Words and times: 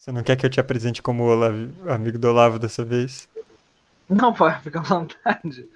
Você 0.00 0.10
não 0.12 0.22
quer 0.22 0.34
que 0.34 0.46
eu 0.46 0.50
te 0.50 0.58
apresente 0.58 1.02
como 1.02 1.24
Olav- 1.24 1.68
amigo 1.86 2.18
do 2.18 2.28
Olavo 2.28 2.58
dessa 2.58 2.82
vez? 2.82 3.28
Não, 4.08 4.32
pode, 4.32 4.58
fica 4.62 4.78
à 4.80 4.82
vontade. 4.82 5.68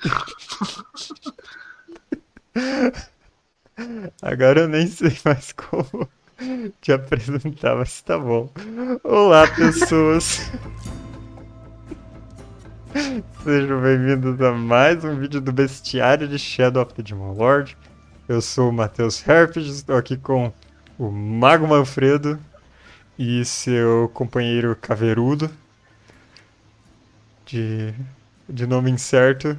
Agora 4.23 4.61
eu 4.61 4.69
nem 4.69 4.87
sei 4.87 5.15
mais 5.27 5.53
como 5.53 6.09
te 6.81 6.91
apresentar, 6.91 7.77
mas 7.77 8.01
tá 8.01 8.19
bom. 8.19 8.49
Olá, 9.05 9.47
pessoas. 9.47 10.51
Sejam 13.45 13.83
bem-vindos 13.83 14.41
a 14.41 14.53
mais 14.53 15.05
um 15.05 15.19
vídeo 15.19 15.39
do 15.43 15.53
Bestiário 15.53 16.27
de 16.27 16.39
Shadow 16.39 16.83
of 16.83 16.95
the 16.95 17.03
Demon 17.03 17.35
Lord. 17.35 17.77
Eu 18.27 18.41
sou 18.41 18.71
o 18.71 18.73
Matheus 18.73 19.23
Herpes, 19.29 19.67
estou 19.67 19.99
aqui 19.99 20.17
com 20.17 20.51
o 20.99 21.11
Mago 21.11 21.67
Manfredo 21.67 22.41
e 23.19 23.45
seu 23.45 24.11
companheiro 24.13 24.75
Caveirudo, 24.77 25.51
de, 27.47 27.95
de 28.49 28.67
nome 28.67 28.91
incerto. 28.91 29.57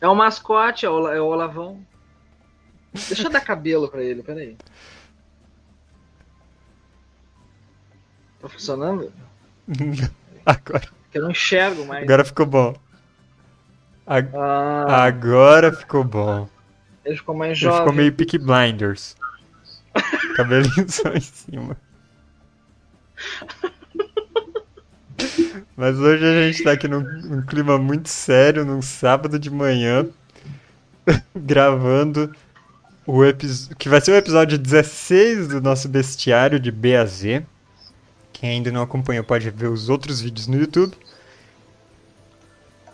É 0.00 0.06
o 0.08 0.14
mascote, 0.14 0.86
é 0.86 0.90
o, 0.90 1.08
é 1.08 1.20
o 1.20 1.26
Olavão. 1.26 1.80
Deixa 2.92 3.24
eu 3.26 3.30
dar 3.30 3.40
cabelo 3.40 3.88
pra 3.88 4.02
ele, 4.02 4.22
peraí. 4.22 4.56
Tá 8.40 8.48
funcionando? 8.48 9.12
Agora, 10.46 10.88
eu 11.12 11.22
não 11.22 11.30
enxergo 11.30 11.84
mais. 11.84 12.04
agora 12.04 12.24
ficou 12.24 12.46
bom. 12.46 12.74
Ag- 14.06 14.30
Ah, 14.34 15.04
Agora 15.04 15.72
ficou 15.72 16.02
bom. 16.04 16.48
ele 17.04 17.16
ficou 17.16 17.34
mais 17.34 17.50
Ele 17.52 17.60
jovem. 17.60 17.78
ficou 17.80 17.92
meio 17.92 18.12
Peaky 18.14 18.38
Blinders. 18.38 19.14
Cabelinho 20.38 20.86
só 20.88 21.12
em 21.12 21.20
cima. 21.20 21.76
Mas 25.76 25.98
hoje 25.98 26.24
a 26.24 26.46
gente 26.46 26.62
tá 26.62 26.72
aqui 26.72 26.86
num, 26.86 27.00
num 27.00 27.42
clima 27.42 27.76
muito 27.76 28.08
sério, 28.08 28.64
num 28.64 28.80
sábado 28.80 29.36
de 29.36 29.50
manhã, 29.50 30.06
gravando 31.34 32.32
o 33.04 33.24
episódio. 33.24 33.76
que 33.76 33.88
vai 33.88 34.00
ser 34.00 34.12
o 34.12 34.16
episódio 34.16 34.56
16 34.56 35.48
do 35.48 35.60
nosso 35.60 35.88
bestiário 35.88 36.60
de 36.60 36.70
BAZ. 36.70 37.42
Quem 38.32 38.50
ainda 38.50 38.70
não 38.70 38.82
acompanhou 38.82 39.24
pode 39.24 39.50
ver 39.50 39.66
os 39.66 39.88
outros 39.88 40.20
vídeos 40.20 40.46
no 40.46 40.56
YouTube. 40.56 40.96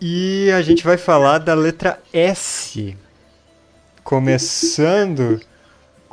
E 0.00 0.50
a 0.50 0.62
gente 0.62 0.82
vai 0.82 0.96
falar 0.96 1.38
da 1.38 1.52
letra 1.52 2.02
S. 2.10 2.96
Começando 4.02 5.40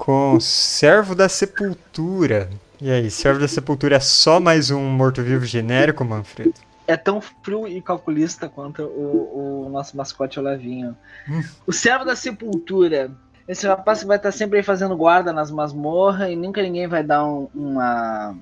com 0.01 0.39
Servo 0.39 1.13
da 1.13 1.29
Sepultura. 1.29 2.49
E 2.81 2.89
aí, 2.89 3.11
Servo 3.11 3.39
da 3.39 3.47
Sepultura 3.47 3.97
é 3.97 3.99
só 3.99 4.39
mais 4.39 4.71
um 4.71 4.81
morto-vivo 4.81 5.45
genérico, 5.45 6.03
Manfredo? 6.03 6.55
É 6.87 6.97
tão 6.97 7.21
frio 7.21 7.67
e 7.67 7.79
calculista 7.83 8.49
quanto 8.49 8.81
o, 8.81 9.67
o 9.67 9.69
nosso 9.69 9.95
mascote 9.95 10.39
Olavinho. 10.39 10.97
Hum. 11.29 11.43
O 11.67 11.71
servo 11.71 12.03
da 12.03 12.15
sepultura. 12.15 13.11
Esse 13.47 13.67
rapaz 13.67 13.99
que 14.01 14.07
vai 14.07 14.17
estar 14.17 14.31
sempre 14.31 14.57
aí 14.57 14.63
fazendo 14.63 14.97
guarda 14.97 15.31
nas 15.31 15.51
masmorras 15.51 16.31
e 16.31 16.35
nunca 16.35 16.63
ninguém 16.63 16.87
vai 16.87 17.03
dar 17.03 17.23
um- 17.23 17.47
uma, 17.53 18.35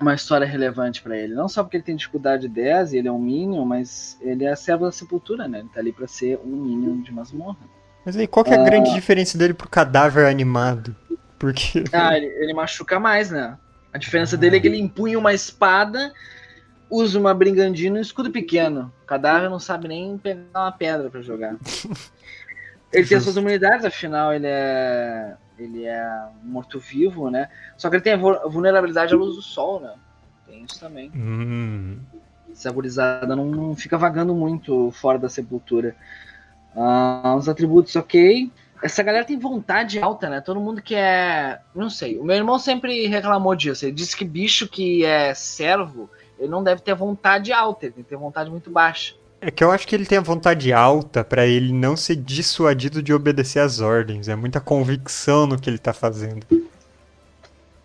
uma 0.00 0.12
história 0.14 0.44
relevante 0.44 1.00
pra 1.00 1.16
ele. 1.16 1.34
Não 1.34 1.48
só 1.48 1.62
porque 1.62 1.76
ele 1.76 1.84
tem 1.84 1.94
dificuldade 1.94 2.48
10 2.48 2.94
e 2.94 2.98
ele 2.98 3.06
é 3.06 3.12
um 3.12 3.18
Minion, 3.20 3.64
mas 3.64 4.18
ele 4.20 4.44
é 4.44 4.56
servo 4.56 4.86
da 4.86 4.92
sepultura, 4.92 5.46
né? 5.46 5.60
Ele 5.60 5.68
tá 5.68 5.78
ali 5.78 5.92
pra 5.92 6.08
ser 6.08 6.40
um 6.44 6.48
Minion 6.56 7.00
de 7.00 7.12
masmorra. 7.12 7.58
Mas 8.04 8.16
aí, 8.16 8.26
qual 8.26 8.44
que 8.44 8.52
é 8.52 8.56
a 8.56 8.64
grande 8.64 8.92
diferença 8.94 9.36
dele 9.36 9.54
pro 9.54 9.68
cadáver 9.68 10.26
animado? 10.26 10.94
Porque. 11.38 11.84
Ah, 11.92 12.16
ele, 12.16 12.26
ele 12.26 12.54
machuca 12.54 12.98
mais, 12.98 13.30
né? 13.30 13.56
A 13.92 13.98
diferença 13.98 14.36
dele 14.36 14.56
é 14.56 14.60
que 14.60 14.66
ele 14.68 14.78
empunha 14.78 15.18
uma 15.18 15.32
espada, 15.34 16.12
usa 16.88 17.18
uma 17.18 17.34
brigandina 17.34 17.96
e 17.96 17.98
um 17.98 18.02
escudo 18.02 18.30
pequeno. 18.30 18.92
O 19.02 19.06
cadáver 19.06 19.50
não 19.50 19.58
sabe 19.58 19.88
nem 19.88 20.16
pegar 20.16 20.60
uma 20.60 20.72
pedra 20.72 21.10
pra 21.10 21.22
jogar. 21.22 21.56
Ele 22.92 23.06
tem 23.06 23.16
as 23.16 23.22
suas 23.22 23.36
imunidades, 23.36 23.84
afinal 23.84 24.34
ele 24.34 24.48
é. 24.48 25.36
Ele 25.56 25.84
é 25.84 26.28
morto-vivo, 26.42 27.30
né? 27.30 27.48
Só 27.76 27.88
que 27.88 27.94
ele 27.96 28.02
tem 28.02 28.14
a 28.14 28.16
vu- 28.16 28.50
vulnerabilidade 28.50 29.14
à 29.14 29.16
luz 29.16 29.36
do 29.36 29.42
sol, 29.42 29.78
né? 29.78 29.92
Tem 30.46 30.64
isso 30.64 30.80
também. 30.80 31.08
Hum. 31.14 31.98
Essa 32.50 32.72
gurizada 32.72 33.36
não, 33.36 33.46
não 33.46 33.76
fica 33.76 33.96
vagando 33.96 34.34
muito 34.34 34.90
fora 34.90 35.18
da 35.18 35.28
sepultura. 35.28 35.94
Ah, 36.76 37.34
os 37.36 37.48
atributos, 37.48 37.94
ok. 37.96 38.50
Essa 38.82 39.02
galera 39.02 39.24
tem 39.24 39.38
vontade 39.38 39.98
alta, 39.98 40.28
né? 40.30 40.40
Todo 40.40 40.60
mundo 40.60 40.80
que 40.80 40.94
é. 40.94 41.60
Não 41.74 41.90
sei. 41.90 42.18
O 42.18 42.24
meu 42.24 42.36
irmão 42.36 42.58
sempre 42.58 43.06
reclamou 43.06 43.54
disso. 43.54 43.84
Ele 43.84 43.92
disse 43.92 44.16
que 44.16 44.24
bicho 44.24 44.66
que 44.66 45.04
é 45.04 45.34
servo, 45.34 46.08
ele 46.38 46.48
não 46.48 46.64
deve 46.64 46.80
ter 46.80 46.94
vontade 46.94 47.52
alta, 47.52 47.86
ele 47.86 47.94
tem 47.94 48.04
que 48.04 48.10
ter 48.10 48.16
vontade 48.16 48.50
muito 48.50 48.70
baixa. 48.70 49.14
É 49.42 49.50
que 49.50 49.64
eu 49.64 49.70
acho 49.70 49.86
que 49.86 49.94
ele 49.94 50.04
tem 50.04 50.18
a 50.18 50.22
vontade 50.22 50.72
alta 50.72 51.24
pra 51.24 51.46
ele 51.46 51.72
não 51.72 51.96
ser 51.96 52.16
dissuadido 52.16 53.02
de 53.02 53.12
obedecer 53.12 53.60
às 53.60 53.80
ordens. 53.80 54.28
É 54.28 54.36
muita 54.36 54.60
convicção 54.60 55.46
no 55.46 55.58
que 55.58 55.68
ele 55.68 55.78
tá 55.78 55.92
fazendo. 55.92 56.46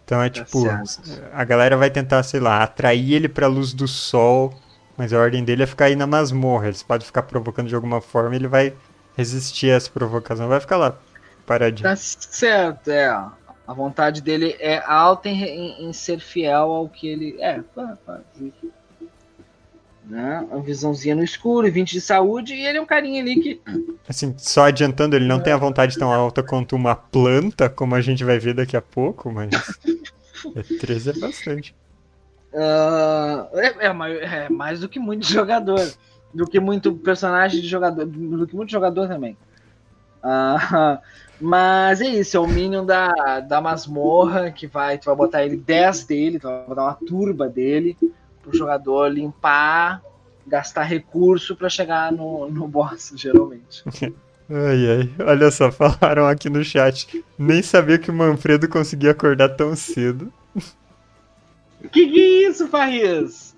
Então 0.03 0.21
é 0.21 0.29
tipo, 0.29 0.61
certo. 0.61 1.01
a 1.33 1.43
galera 1.43 1.75
vai 1.75 1.89
tentar, 1.89 2.21
sei 2.23 2.39
lá, 2.39 2.61
atrair 2.61 3.13
ele 3.13 3.27
pra 3.27 3.47
luz 3.47 3.73
do 3.73 3.87
sol, 3.87 4.53
mas 4.97 5.13
a 5.13 5.19
ordem 5.19 5.43
dele 5.43 5.63
é 5.63 5.67
ficar 5.67 5.85
aí 5.85 5.95
na 5.95 6.07
masmorra. 6.07 6.67
Eles 6.67 6.83
podem 6.83 7.05
ficar 7.05 7.23
provocando 7.23 7.67
de 7.67 7.75
alguma 7.75 8.01
forma, 8.01 8.35
ele 8.35 8.47
vai 8.47 8.73
resistir 9.15 9.71
a 9.71 9.75
essa 9.75 9.89
provocação, 9.89 10.47
vai 10.47 10.59
ficar 10.59 10.77
lá 10.77 10.97
paradinho. 11.45 11.87
Tá 11.89 11.95
certo, 11.95 12.89
é. 12.89 13.07
A 13.67 13.73
vontade 13.73 14.21
dele 14.21 14.55
é 14.59 14.77
alta 14.85 15.27
em, 15.27 15.43
em- 15.43 15.89
em 15.89 15.93
ser 15.93 16.19
fiel 16.19 16.71
ao 16.71 16.87
que 16.89 17.07
ele. 17.07 17.35
É, 17.39 17.61
pá, 17.73 17.97
pá, 18.05 18.19
justo. 18.39 18.71
Né? 20.07 20.45
Uma 20.51 20.61
visãozinha 20.61 21.15
no 21.15 21.23
escuro, 21.23 21.71
20 21.71 21.93
de 21.93 22.01
saúde, 22.01 22.53
e 22.53 22.63
ele 22.63 22.77
é 22.77 22.81
um 22.81 22.85
carinha 22.85 23.23
ali 23.23 23.39
que. 23.41 23.61
Assim, 24.07 24.35
só 24.37 24.65
adiantando, 24.65 25.15
ele 25.15 25.25
não 25.25 25.39
tem 25.39 25.51
a 25.51 25.57
vontade 25.57 25.97
tão 25.97 26.13
alta 26.13 26.43
quanto 26.43 26.75
uma 26.75 26.95
planta, 26.95 27.67
como 27.69 27.95
a 27.95 28.01
gente 28.01 28.23
vai 28.23 28.37
ver 28.37 28.53
daqui 28.53 28.77
a 28.77 28.81
pouco, 28.81 29.31
mas 29.31 29.49
é 30.55 30.61
13 30.79 31.09
é 31.09 31.13
bastante. 31.13 31.75
Ah, 32.55 33.47
é, 33.53 33.87
é 33.87 34.45
é 34.45 34.49
mais 34.49 34.79
do 34.79 34.89
que 34.89 34.99
muito 34.99 35.25
jogador. 35.27 35.81
Do 36.33 36.45
que 36.45 36.59
muito 36.59 36.93
personagem 36.93 37.61
de 37.61 37.67
jogador. 37.67 38.05
Do 38.05 38.47
que 38.47 38.55
muito 38.55 38.71
jogador 38.71 39.07
também. 39.07 39.37
Ah, 40.23 40.99
mas 41.39 42.01
é 42.01 42.07
isso, 42.07 42.37
é 42.37 42.39
o 42.39 42.47
Minion 42.47 42.85
da, 42.85 43.39
da 43.41 43.61
masmorra 43.61 44.51
que 44.51 44.67
vai. 44.67 44.97
Tu 44.97 45.05
vai 45.05 45.15
botar 45.15 45.45
ele 45.45 45.57
10 45.57 46.05
dele, 46.05 46.39
tu 46.39 46.47
vai 46.47 46.65
botar 46.65 46.83
uma 46.83 46.93
turba 46.93 47.47
dele 47.47 47.97
pro 48.41 48.57
jogador 48.57 49.07
limpar, 49.07 50.01
gastar 50.45 50.83
recurso 50.83 51.55
pra 51.55 51.69
chegar 51.69 52.11
no, 52.11 52.49
no 52.49 52.67
boss, 52.69 53.13
geralmente. 53.15 53.83
Ai, 54.47 55.09
ai, 55.19 55.25
olha 55.25 55.49
só, 55.49 55.71
falaram 55.71 56.27
aqui 56.27 56.49
no 56.49 56.63
chat. 56.63 57.23
Nem 57.37 57.61
sabia 57.61 57.97
que 57.97 58.11
o 58.11 58.13
Manfredo 58.13 58.69
conseguia 58.69 59.11
acordar 59.11 59.49
tão 59.49 59.75
cedo. 59.75 60.31
Que 61.91 62.07
que 62.07 62.19
é 62.19 62.49
isso, 62.49 62.67
Farris? 62.67 63.55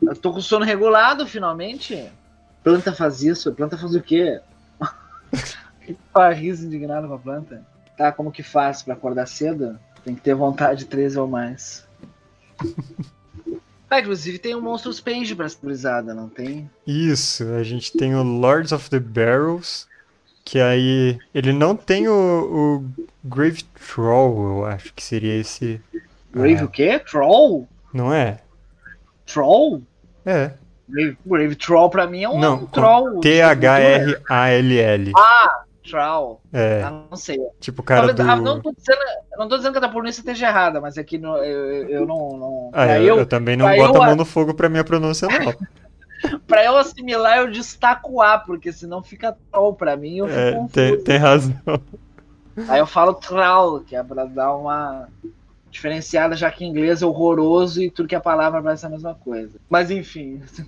Eu 0.00 0.14
tô 0.14 0.32
com 0.32 0.40
sono 0.40 0.64
regulado, 0.64 1.26
finalmente. 1.26 2.10
Planta 2.62 2.92
faz 2.92 3.22
isso? 3.22 3.52
Planta 3.52 3.76
faz 3.76 3.94
o 3.94 4.00
quê? 4.00 4.40
Farris 6.12 6.62
indignado 6.62 7.08
com 7.08 7.14
a 7.14 7.18
planta. 7.18 7.62
Tá, 7.96 8.10
como 8.10 8.32
que 8.32 8.42
faz 8.42 8.82
pra 8.82 8.94
acordar 8.94 9.26
cedo? 9.26 9.78
Tem 10.04 10.14
que 10.14 10.20
ter 10.20 10.34
vontade 10.34 10.84
13 10.86 11.18
ou 11.18 11.28
mais. 11.28 11.86
Ah, 13.88 14.00
inclusive 14.00 14.38
tem 14.38 14.54
um 14.54 14.60
Monstros 14.60 15.00
Page 15.00 15.34
pra 15.34 15.48
segurizada, 15.48 16.12
não 16.12 16.28
tem? 16.28 16.70
Isso, 16.86 17.44
a 17.54 17.62
gente 17.62 17.92
tem 17.92 18.14
o 18.14 18.22
Lords 18.22 18.72
of 18.72 18.90
the 18.90 18.98
Barrels, 18.98 19.86
que 20.44 20.58
aí 20.58 21.18
ele 21.34 21.52
não 21.52 21.76
tem 21.76 22.08
o, 22.08 22.12
o 22.12 23.04
Grave 23.24 23.64
Troll, 23.64 24.58
eu 24.58 24.66
acho 24.66 24.92
que 24.92 25.02
seria 25.02 25.36
esse, 25.38 25.80
Grave 26.34 26.60
Ah. 26.60 26.64
o 26.64 26.68
quê? 26.68 26.98
Troll? 26.98 27.68
não 27.92 28.12
é? 28.12 28.38
Troll? 29.26 29.82
É, 30.26 30.52
Grave, 30.88 31.16
Grave 31.24 31.54
Troll 31.56 31.88
pra 31.90 32.06
mim 32.06 32.24
é 32.24 32.28
um 32.28 32.38
não, 32.38 32.66
troll. 32.66 33.20
T-H-R-A-L-L. 33.20 35.12
Troll. 35.90 36.40
É, 36.52 36.82
Ah, 36.82 37.02
não 37.10 37.16
sei. 37.16 37.38
tipo 37.60 37.82
o 37.82 37.84
cara 37.84 38.06
Talvez- 38.06 38.26
do... 38.26 38.32
ah, 38.32 38.36
não, 38.36 38.60
tô 38.60 38.72
dizendo, 38.72 38.98
não 39.36 39.48
tô 39.48 39.56
dizendo 39.58 39.78
que 39.78 39.84
a 39.84 39.88
pronúncia 39.88 40.20
esteja 40.22 40.48
errada, 40.48 40.80
mas 40.80 40.96
aqui 40.96 41.18
no, 41.18 41.36
eu, 41.36 41.88
eu- 41.90 42.06
não. 42.06 42.36
não 42.38 42.70
Ah, 42.72 42.96
eu, 42.98 43.02
eu, 43.04 43.18
eu 43.18 43.26
também 43.26 43.54
não 43.56 43.66
boto 43.66 43.96
eu 43.98 44.02
a 44.02 44.06
mão 44.06 44.16
no 44.16 44.24
fogo 44.24 44.54
pra 44.54 44.68
minha 44.70 44.82
pronúncia, 44.82 45.28
não. 45.28 45.54
pra 46.48 46.64
eu 46.64 46.76
assimilar, 46.78 47.38
eu 47.38 47.50
destaco 47.50 48.12
o 48.14 48.22
A, 48.22 48.38
porque 48.38 48.72
senão 48.72 49.02
fica 49.02 49.36
troll 49.52 49.74
pra 49.74 49.94
mim. 49.94 50.16
Eu 50.18 50.26
fico 50.26 50.38
É, 50.40 50.52
confuso. 50.52 50.72
tem, 50.72 51.00
tem 51.04 51.16
razão. 51.18 51.54
Aí 52.68 52.78
eu 52.78 52.86
falo 52.86 53.12
troll, 53.14 53.80
que 53.80 53.94
é 53.94 54.02
pra 54.02 54.24
dar 54.24 54.54
uma 54.56 55.08
diferenciada, 55.74 56.36
já 56.36 56.50
que 56.50 56.64
em 56.64 56.68
inglês 56.68 57.02
é 57.02 57.06
horroroso 57.06 57.82
e 57.82 57.90
tudo 57.90 58.08
que 58.08 58.14
é 58.14 58.20
palavra 58.20 58.76
ser 58.76 58.86
a 58.86 58.90
mesma 58.90 59.14
coisa. 59.14 59.58
Mas 59.68 59.90
enfim, 59.90 60.40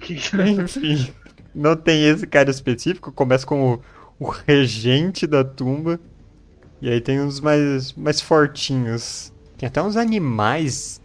Enfim, 0.61 1.13
não 1.55 1.77
tem 1.77 2.05
esse 2.09 2.27
cara 2.27 2.51
específico, 2.51 3.13
começa 3.13 3.47
com 3.47 3.75
o, 3.75 3.81
o 4.19 4.29
regente 4.29 5.27
da 5.27 5.45
tumba, 5.45 5.99
e 6.83 6.91
aí 6.91 7.01
tem 7.01 7.21
uns 7.21 7.41
mais, 7.41 7.93
mais 7.93 8.21
fortinhos. 8.21 9.33
Tem 9.57 9.67
até 9.67 9.81
uns 9.81 9.97
animais 9.97 11.01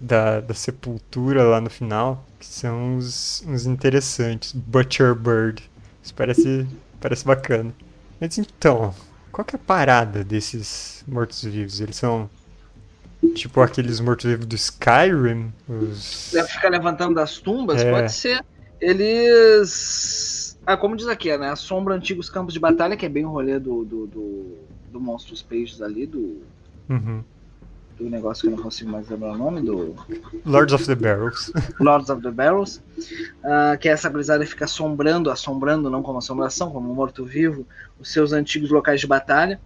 da, 0.00 0.40
da 0.40 0.54
sepultura 0.54 1.42
lá 1.42 1.60
no 1.60 1.68
final, 1.68 2.24
que 2.38 2.46
são 2.46 2.96
uns, 2.96 3.44
uns 3.46 3.66
interessantes. 3.66 4.52
Butcher 4.52 5.14
Bird. 5.14 5.62
Isso 6.02 6.14
parece, 6.14 6.66
parece 7.00 7.24
bacana. 7.24 7.74
Mas 8.18 8.38
então, 8.38 8.94
qual 9.30 9.44
que 9.44 9.54
é 9.54 9.58
a 9.58 9.62
parada 9.62 10.24
desses 10.24 11.04
mortos-vivos? 11.06 11.80
Eles 11.80 11.96
são 11.96 12.30
tipo 13.34 13.60
aqueles 13.60 14.00
mortos-vivos 14.00 14.46
do 14.46 14.54
Skyrim? 14.54 15.52
Os... 15.68 16.30
Deve 16.32 16.48
ficar 16.48 16.68
levantando 16.68 17.14
das 17.14 17.38
tumbas? 17.38 17.82
É. 17.82 17.90
Pode 17.90 18.12
ser. 18.12 18.44
Eles. 18.80 20.58
Ah, 20.66 20.76
como 20.76 20.96
diz 20.96 21.06
aqui, 21.08 21.36
né? 21.36 21.50
Assombra 21.50 21.94
antigos 21.94 22.28
campos 22.28 22.54
de 22.54 22.60
batalha, 22.60 22.96
que 22.96 23.06
é 23.06 23.08
bem 23.08 23.24
o 23.24 23.30
rolê 23.30 23.58
do, 23.58 23.84
do, 23.84 24.06
do, 24.06 24.58
do 24.92 25.00
Monstros 25.00 25.42
Pages 25.42 25.80
ali, 25.82 26.06
do, 26.06 26.42
Uhum. 26.88 27.22
do 27.98 28.10
negócio 28.10 28.42
que 28.42 28.48
eu 28.48 28.56
não 28.56 28.62
consigo 28.62 28.90
mais 28.90 29.08
lembrar 29.08 29.32
o 29.32 29.38
nome, 29.38 29.62
do 29.62 29.94
Lords 30.44 30.74
of 30.74 30.84
the 30.84 30.94
Barrels. 30.94 31.52
Lords 31.80 32.10
of 32.10 32.22
the 32.22 32.30
Barrels, 32.30 32.82
ah, 33.44 33.76
que 33.80 33.88
é 33.88 33.92
essa 33.92 34.08
gurizada 34.08 34.44
fica 34.44 34.64
assombrando, 34.64 35.30
assombrando, 35.30 35.88
não 35.88 36.02
como 36.02 36.18
assombração, 36.18 36.70
como 36.70 36.90
um 36.90 36.94
morto-vivo, 36.94 37.66
os 38.00 38.12
seus 38.12 38.32
antigos 38.32 38.70
locais 38.70 39.00
de 39.00 39.06
batalha. 39.06 39.60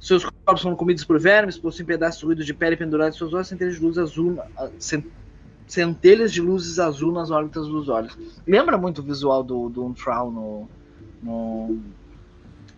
Seus 0.00 0.24
corpos 0.24 0.62
são 0.62 0.74
comidos 0.74 1.04
por 1.04 1.20
vermes, 1.20 1.58
possuem 1.58 1.86
pedaços 1.86 2.22
ruídos 2.22 2.46
de 2.46 2.54
pele 2.54 2.76
pendurados 2.76 3.16
em 3.16 3.18
seus 3.18 3.34
olhos, 3.34 3.48
centelhas 3.48 3.74
de 3.74 3.82
luz 3.82 3.98
azul, 3.98 4.40
ah, 4.56 4.70
cen- 4.78 5.04
centelhas 5.66 6.32
de 6.32 6.40
luzes 6.40 6.78
azul 6.78 7.12
nas 7.12 7.30
órbitas 7.30 7.66
dos 7.68 7.88
olhos. 7.88 8.16
Lembra 8.46 8.78
muito 8.78 9.00
o 9.00 9.04
visual 9.04 9.42
do, 9.44 9.68
do 9.68 9.84
Unthrall 9.84 10.30
no, 10.30 10.68
no, 11.22 11.76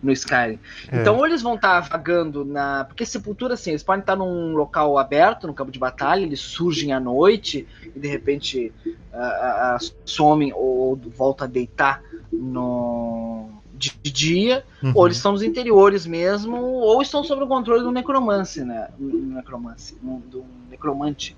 no 0.01 0.11
Skyrim. 0.11 0.59
É. 0.91 1.01
Então, 1.01 1.15
ou 1.15 1.25
eles 1.25 1.41
vão 1.41 1.55
estar 1.55 1.79
vagando 1.79 2.43
na. 2.43 2.83
Porque 2.83 3.05
sepultura, 3.05 3.53
assim, 3.53 3.71
eles 3.71 3.83
podem 3.83 4.01
estar 4.01 4.17
num 4.17 4.53
local 4.53 4.97
aberto, 4.97 5.47
no 5.47 5.53
campo 5.53 5.71
de 5.71 5.79
batalha, 5.79 6.21
eles 6.21 6.41
surgem 6.41 6.91
à 6.91 6.99
noite 6.99 7.65
e 7.95 7.99
de 7.99 8.07
repente 8.07 8.73
ah, 9.13 9.75
ah, 9.75 9.77
somem 10.05 10.51
ou 10.53 10.97
voltam 10.97 11.47
a 11.47 11.49
deitar 11.49 12.03
no. 12.31 13.62
De 13.83 13.99
de 14.03 14.11
dia, 14.11 14.63
Uhum. 14.81 14.93
ou 14.95 15.05
eles 15.07 15.17
estão 15.17 15.31
nos 15.33 15.41
interiores 15.43 16.05
mesmo, 16.05 16.55
ou 16.57 17.01
estão 17.01 17.23
sob 17.23 17.43
o 17.43 17.47
controle 17.47 17.83
do 17.83 17.91
necromance, 17.91 18.63
né? 18.63 18.87
Do 18.97 19.05
necromance, 19.35 19.97
do 20.01 20.45
necromante. 20.69 21.35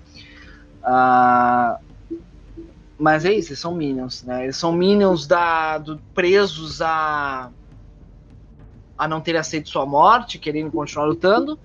Ah, 0.82 1.78
mas 2.98 3.24
é 3.24 3.32
isso, 3.32 3.50
eles 3.50 3.60
são 3.60 3.74
minions, 3.74 4.22
né? 4.22 4.44
Eles 4.44 4.56
são 4.56 4.72
minions 4.72 5.26
da, 5.26 5.78
do, 5.78 6.00
presos 6.14 6.80
a 6.80 7.50
a 8.98 9.06
não 9.06 9.20
ter 9.20 9.36
aceito 9.36 9.68
sua 9.68 9.84
morte, 9.84 10.38
querendo 10.38 10.70
continuar 10.70 11.04
lutando, 11.06 11.58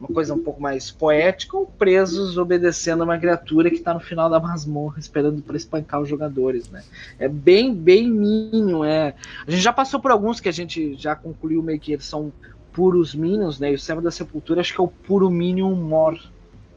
uma 0.00 0.08
coisa 0.08 0.32
um 0.32 0.42
pouco 0.42 0.60
mais 0.60 0.90
poética, 0.90 1.56
ou 1.56 1.66
presos 1.66 2.38
obedecendo 2.38 3.02
a 3.02 3.04
uma 3.04 3.18
criatura 3.18 3.68
que 3.68 3.76
está 3.76 3.92
no 3.92 4.00
final 4.00 4.30
da 4.30 4.40
masmorra 4.40 4.98
esperando 4.98 5.42
para 5.42 5.56
espancar 5.56 6.00
os 6.00 6.08
jogadores, 6.08 6.70
né? 6.70 6.82
É 7.18 7.28
bem, 7.28 7.74
bem 7.74 8.10
minion, 8.10 8.82
é. 8.82 9.14
A 9.46 9.50
gente 9.50 9.62
já 9.62 9.72
passou 9.72 10.00
por 10.00 10.10
alguns 10.10 10.40
que 10.40 10.48
a 10.48 10.52
gente 10.52 10.94
já 10.94 11.14
concluiu 11.14 11.62
meio 11.62 11.78
que 11.78 11.92
eles 11.92 12.06
são 12.06 12.32
puros 12.72 13.14
minions, 13.14 13.60
né? 13.60 13.70
E 13.72 13.74
o 13.74 13.78
Servo 13.78 14.00
da 14.00 14.10
Sepultura 14.10 14.62
acho 14.62 14.72
que 14.72 14.80
é 14.80 14.84
o 14.84 14.88
puro 14.88 15.30
minion 15.30 15.74
mor. 15.74 16.18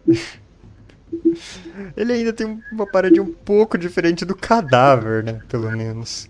Ele 1.95 2.11
ainda 2.11 2.33
tem 2.33 2.59
uma 2.71 2.87
parada 2.87 3.21
um 3.21 3.31
pouco 3.31 3.77
diferente 3.77 4.25
do 4.25 4.35
cadáver, 4.35 5.23
né? 5.23 5.39
Pelo 5.47 5.71
menos. 5.71 6.27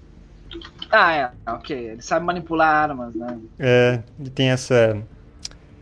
Ah, 0.92 1.14
é, 1.14 1.32
ok. 1.48 1.76
Ele 1.76 2.02
sabe 2.02 2.26
manipular 2.26 2.90
armas, 2.90 3.16
né? 3.16 3.40
É, 3.58 4.04
ele 4.20 4.30
tem 4.30 4.50
essa 4.50 5.02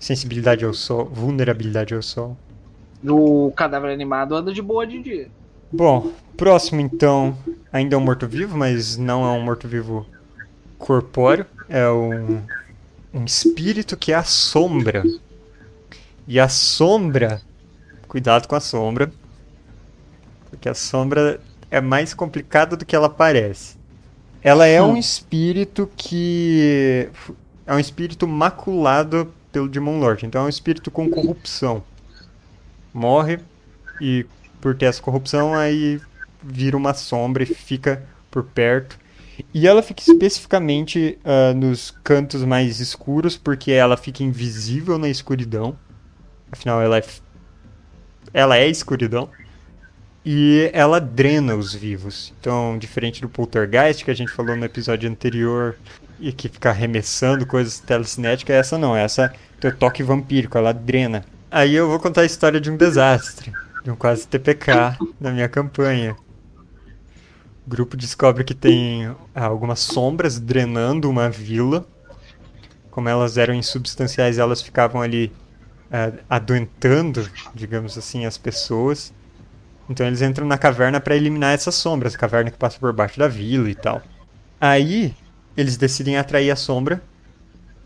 sensibilidade 0.02 0.66
ao 0.66 0.74
sol, 0.74 1.06
vulnerabilidade 1.06 1.94
ao 1.94 2.02
sol. 2.02 2.36
O 3.08 3.52
cadáver 3.56 3.92
animado 3.92 4.36
anda 4.36 4.52
de 4.52 4.62
boa 4.62 4.86
de 4.86 5.02
dia. 5.02 5.30
Bom, 5.72 6.12
próximo 6.36 6.82
então, 6.82 7.38
ainda 7.72 7.96
é 7.96 7.98
um 7.98 8.02
morto-vivo, 8.02 8.58
mas 8.58 8.98
não 8.98 9.24
é 9.24 9.30
um 9.30 9.42
morto-vivo 9.42 10.06
corpóreo. 10.78 11.46
É 11.70 11.88
um, 11.90 12.42
um 13.14 13.24
espírito 13.24 13.96
que 13.96 14.12
é 14.12 14.16
a 14.16 14.24
sombra. 14.24 15.04
E 16.28 16.40
a 16.40 16.50
sombra, 16.50 17.42
cuidado 18.08 18.48
com 18.48 18.56
a 18.56 18.60
sombra, 18.60 19.12
porque 20.50 20.68
a 20.68 20.74
sombra 20.74 21.40
é 21.70 21.80
mais 21.80 22.14
complicada 22.14 22.76
do 22.76 22.86
que 22.86 22.96
ela 22.96 23.10
parece. 23.10 23.76
Ela 24.44 24.66
é 24.66 24.82
um 24.82 24.94
Hum. 24.94 24.98
espírito 24.98 25.90
que 25.96 27.08
é 27.68 27.74
um 27.74 27.80
espírito 27.80 28.28
maculado 28.28 29.32
pelo 29.52 29.68
Demon 29.68 30.00
Lord, 30.00 30.26
então 30.26 30.44
é 30.44 30.46
um 30.46 30.50
espírito 30.50 30.90
com 30.90 31.10
corrupção. 31.10 31.84
Morre 32.94 33.40
e 34.00 34.26
por 34.60 34.76
ter 34.76 34.86
essa 34.86 35.02
corrupção 35.02 35.54
aí 35.54 36.00
vira 36.44 36.76
uma 36.76 36.94
sombra 36.94 37.44
e 37.44 37.46
fica 37.46 38.04
por 38.30 38.44
perto. 38.44 39.00
E 39.54 39.68
ela 39.68 39.82
fica 39.82 40.02
especificamente 40.02 41.18
ah, 41.24 41.54
nos 41.54 41.92
cantos 42.04 42.44
mais 42.44 42.80
escuros, 42.80 43.38
porque 43.38 43.72
ela 43.72 43.98
fica 43.98 44.24
invisível 44.24 44.98
na 44.98 45.10
escuridão. 45.10 45.78
Afinal, 46.52 46.82
ela 46.82 46.98
é, 46.98 47.04
ela 48.34 48.58
é 48.58 48.68
escuridão. 48.68 49.30
E 50.24 50.70
ela 50.74 51.00
drena 51.02 51.56
os 51.56 51.74
vivos. 51.74 52.32
Então, 52.40 52.78
diferente 52.78 53.22
do 53.22 53.30
Poltergeist, 53.30 54.06
que 54.06 54.12
a 54.12 54.14
gente 54.14 54.32
falou 54.32 54.56
no 54.56 54.64
episódio 54.64 55.10
anterior, 55.10 55.76
e 56.22 56.32
que 56.32 56.48
fica 56.48 56.70
arremessando 56.70 57.46
coisas 57.46 57.80
telecinéticas, 57.80 58.56
essa 58.56 58.78
não. 58.78 58.96
Essa 58.96 59.34
tem 59.60 59.72
o 59.72 59.76
toque 59.76 60.04
vampírico, 60.04 60.58
ela 60.58 60.72
drena. 60.72 61.26
Aí 61.50 61.76
eu 61.76 61.90
vou 61.90 62.00
contar 62.00 62.22
a 62.22 62.26
história 62.26 62.62
de 62.62 62.70
um 62.70 62.78
desastre, 62.78 63.52
de 63.84 63.92
um 63.92 63.96
quase 63.96 64.28
TPK 64.28 64.72
na 65.20 65.32
minha 65.32 65.50
campanha. 65.50 66.16
O 67.66 67.70
grupo 67.70 67.98
descobre 67.98 68.44
que 68.44 68.54
tem 68.54 69.08
ah, 69.36 69.46
algumas 69.46 69.80
sombras 69.80 70.40
drenando 70.40 71.10
uma 71.10 71.30
vila. 71.30 71.86
Como 72.90 73.10
elas 73.10 73.38
eram 73.38 73.54
insubstanciais, 73.54 74.38
elas 74.38 74.62
ficavam 74.62 75.02
ali 75.02 75.32
ah, 75.92 76.12
adoentando, 76.30 77.28
digamos 77.54 77.98
assim, 77.98 78.26
as 78.26 78.38
pessoas. 78.38 79.12
Então 79.90 80.06
eles 80.06 80.22
entram 80.22 80.48
na 80.48 80.58
caverna 80.58 81.02
para 81.02 81.16
eliminar 81.16 81.54
essas 81.54 81.76
sombras, 81.76 82.16
a 82.16 82.18
caverna 82.18 82.52
que 82.52 82.58
passa 82.58 82.80
por 82.80 82.94
baixo 82.94 83.20
da 83.20 83.28
vila 83.28 83.70
e 83.70 83.76
tal. 83.76 84.02
Aí 84.60 85.14
eles 85.56 85.78
decidem 85.78 86.18
atrair 86.18 86.52
a 86.52 86.56
sombra, 86.56 87.02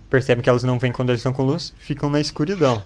percebem 0.09 0.43
que 0.43 0.49
elas 0.49 0.63
não 0.63 0.77
vêm 0.79 0.91
quando 0.91 1.09
eles 1.09 1.19
estão 1.19 1.33
com 1.33 1.43
luz, 1.43 1.73
ficam 1.79 2.09
na 2.09 2.19
escuridão. 2.19 2.83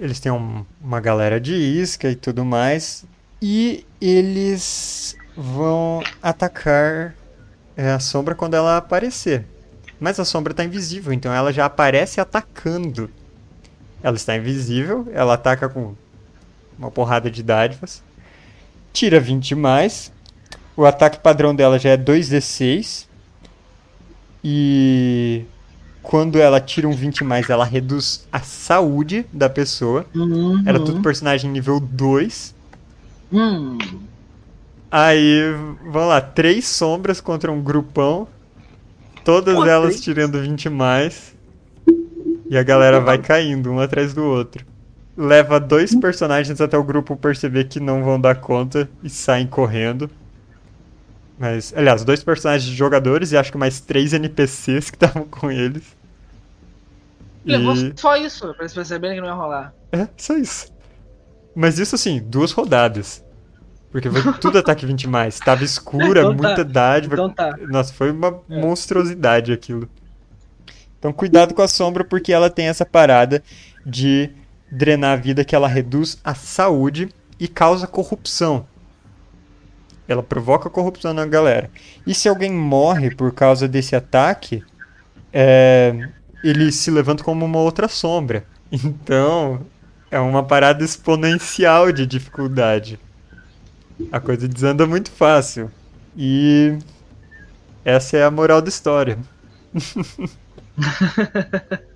Eles 0.00 0.20
têm 0.20 0.32
um- 0.32 0.64
uma 0.80 1.00
galera 1.00 1.40
de 1.40 1.54
isca 1.54 2.10
e 2.10 2.16
tudo 2.16 2.44
mais, 2.44 3.04
e 3.40 3.84
eles 4.00 5.16
vão 5.36 6.02
atacar 6.22 7.14
é, 7.74 7.90
a 7.90 7.98
sombra 7.98 8.34
quando 8.34 8.52
ela 8.54 8.76
aparecer. 8.76 9.46
Mas 9.98 10.20
a 10.20 10.26
sombra 10.26 10.52
está 10.52 10.62
invisível, 10.62 11.10
então 11.12 11.32
ela 11.32 11.52
já 11.52 11.64
aparece 11.64 12.20
atacando. 12.20 13.08
Ela 14.02 14.16
está 14.16 14.36
invisível, 14.36 15.08
ela 15.12 15.34
ataca 15.34 15.68
com 15.70 15.94
uma 16.78 16.90
porrada 16.90 17.30
de 17.30 17.42
dádivas. 17.42 18.02
Tira 18.92 19.18
20 19.20 19.54
mais. 19.54 20.12
O 20.76 20.84
ataque 20.84 21.18
padrão 21.20 21.54
dela 21.54 21.78
já 21.78 21.90
é 21.90 21.96
2d6. 21.96 23.06
E 24.44 25.44
quando 26.02 26.38
ela 26.38 26.60
tira 26.60 26.88
um 26.88 26.92
20 26.92 27.22
mais, 27.24 27.48
ela 27.48 27.64
reduz 27.64 28.26
a 28.32 28.40
saúde 28.40 29.24
da 29.32 29.48
pessoa. 29.48 30.04
Era 30.66 30.78
tudo 30.80 31.00
personagem 31.02 31.50
nível 31.50 31.78
2. 31.78 32.54
Hum. 33.32 33.78
Aí, 34.90 35.40
vamos 35.84 36.08
lá, 36.08 36.20
três 36.20 36.66
sombras 36.66 37.20
contra 37.20 37.50
um 37.50 37.62
grupão. 37.62 38.26
Todas 39.24 39.56
elas 39.66 40.00
tirando 40.00 40.40
20 40.40 40.68
mais. 40.68 41.34
E 42.50 42.58
a 42.58 42.62
galera 42.62 43.00
vai 43.00 43.16
caindo 43.18 43.70
um 43.70 43.80
atrás 43.80 44.12
do 44.12 44.24
outro. 44.24 44.66
Leva 45.16 45.60
dois 45.60 45.94
personagens 45.94 46.60
até 46.60 46.76
o 46.76 46.82
grupo 46.82 47.16
perceber 47.16 47.64
que 47.64 47.78
não 47.78 48.02
vão 48.02 48.20
dar 48.20 48.34
conta 48.34 48.88
e 49.02 49.08
saem 49.08 49.46
correndo. 49.46 50.10
Mas, 51.42 51.74
aliás, 51.76 52.04
dois 52.04 52.22
personagens 52.22 52.70
de 52.70 52.76
jogadores 52.76 53.32
e 53.32 53.36
acho 53.36 53.50
que 53.50 53.58
mais 53.58 53.80
três 53.80 54.12
NPCs 54.12 54.90
que 54.90 54.94
estavam 55.04 55.24
com 55.24 55.50
eles. 55.50 55.82
Levou 57.44 57.74
E... 57.74 57.92
só 57.96 58.16
isso, 58.16 58.46
pra 58.54 58.60
eles 58.62 58.72
perceberem 58.72 59.16
que 59.16 59.20
não 59.22 59.26
ia 59.26 59.34
rolar. 59.34 59.74
É, 59.90 60.06
só 60.16 60.36
isso. 60.36 60.72
Mas 61.52 61.80
isso 61.80 61.96
assim, 61.96 62.22
duas 62.24 62.52
rodadas. 62.52 63.24
Porque 63.90 64.08
foi 64.08 64.22
tudo 64.38 64.56
ataque 64.56 64.86
20 64.86 65.08
mais. 65.08 65.40
Tava 65.40 65.64
escura, 65.64 66.20
Então 66.20 66.36
tá. 66.36 66.42
muita 66.46 66.64
dádiva. 66.64 67.14
Então 67.14 67.28
tá. 67.30 67.56
Nossa, 67.68 67.92
foi 67.92 68.12
uma 68.12 68.40
É. 68.48 68.60
monstruosidade 68.60 69.52
aquilo. 69.52 69.88
Então 70.96 71.12
cuidado 71.12 71.54
com 71.54 71.62
a 71.62 71.66
sombra, 71.66 72.04
porque 72.04 72.32
ela 72.32 72.48
tem 72.48 72.68
essa 72.68 72.86
parada 72.86 73.42
de 73.84 74.30
drenar 74.70 75.14
a 75.14 75.20
vida 75.20 75.44
que 75.44 75.56
ela 75.56 75.66
reduz 75.66 76.18
a 76.22 76.36
saúde 76.36 77.08
e 77.40 77.48
causa 77.48 77.88
corrupção. 77.88 78.64
Ela 80.12 80.22
provoca 80.22 80.70
corrupção 80.70 81.12
na 81.12 81.26
galera. 81.26 81.70
E 82.06 82.14
se 82.14 82.28
alguém 82.28 82.52
morre 82.52 83.14
por 83.14 83.32
causa 83.32 83.66
desse 83.66 83.96
ataque, 83.96 84.62
é, 85.32 86.08
ele 86.44 86.70
se 86.70 86.90
levanta 86.90 87.24
como 87.24 87.44
uma 87.44 87.58
outra 87.58 87.88
sombra. 87.88 88.44
Então, 88.70 89.66
é 90.10 90.18
uma 90.18 90.42
parada 90.42 90.84
exponencial 90.84 91.92
de 91.92 92.06
dificuldade. 92.06 92.98
A 94.10 94.20
coisa 94.20 94.48
desanda 94.48 94.86
muito 94.86 95.10
fácil. 95.10 95.70
E 96.16 96.78
essa 97.84 98.16
é 98.16 98.24
a 98.24 98.30
moral 98.30 98.62
da 98.62 98.68
história. 98.68 99.18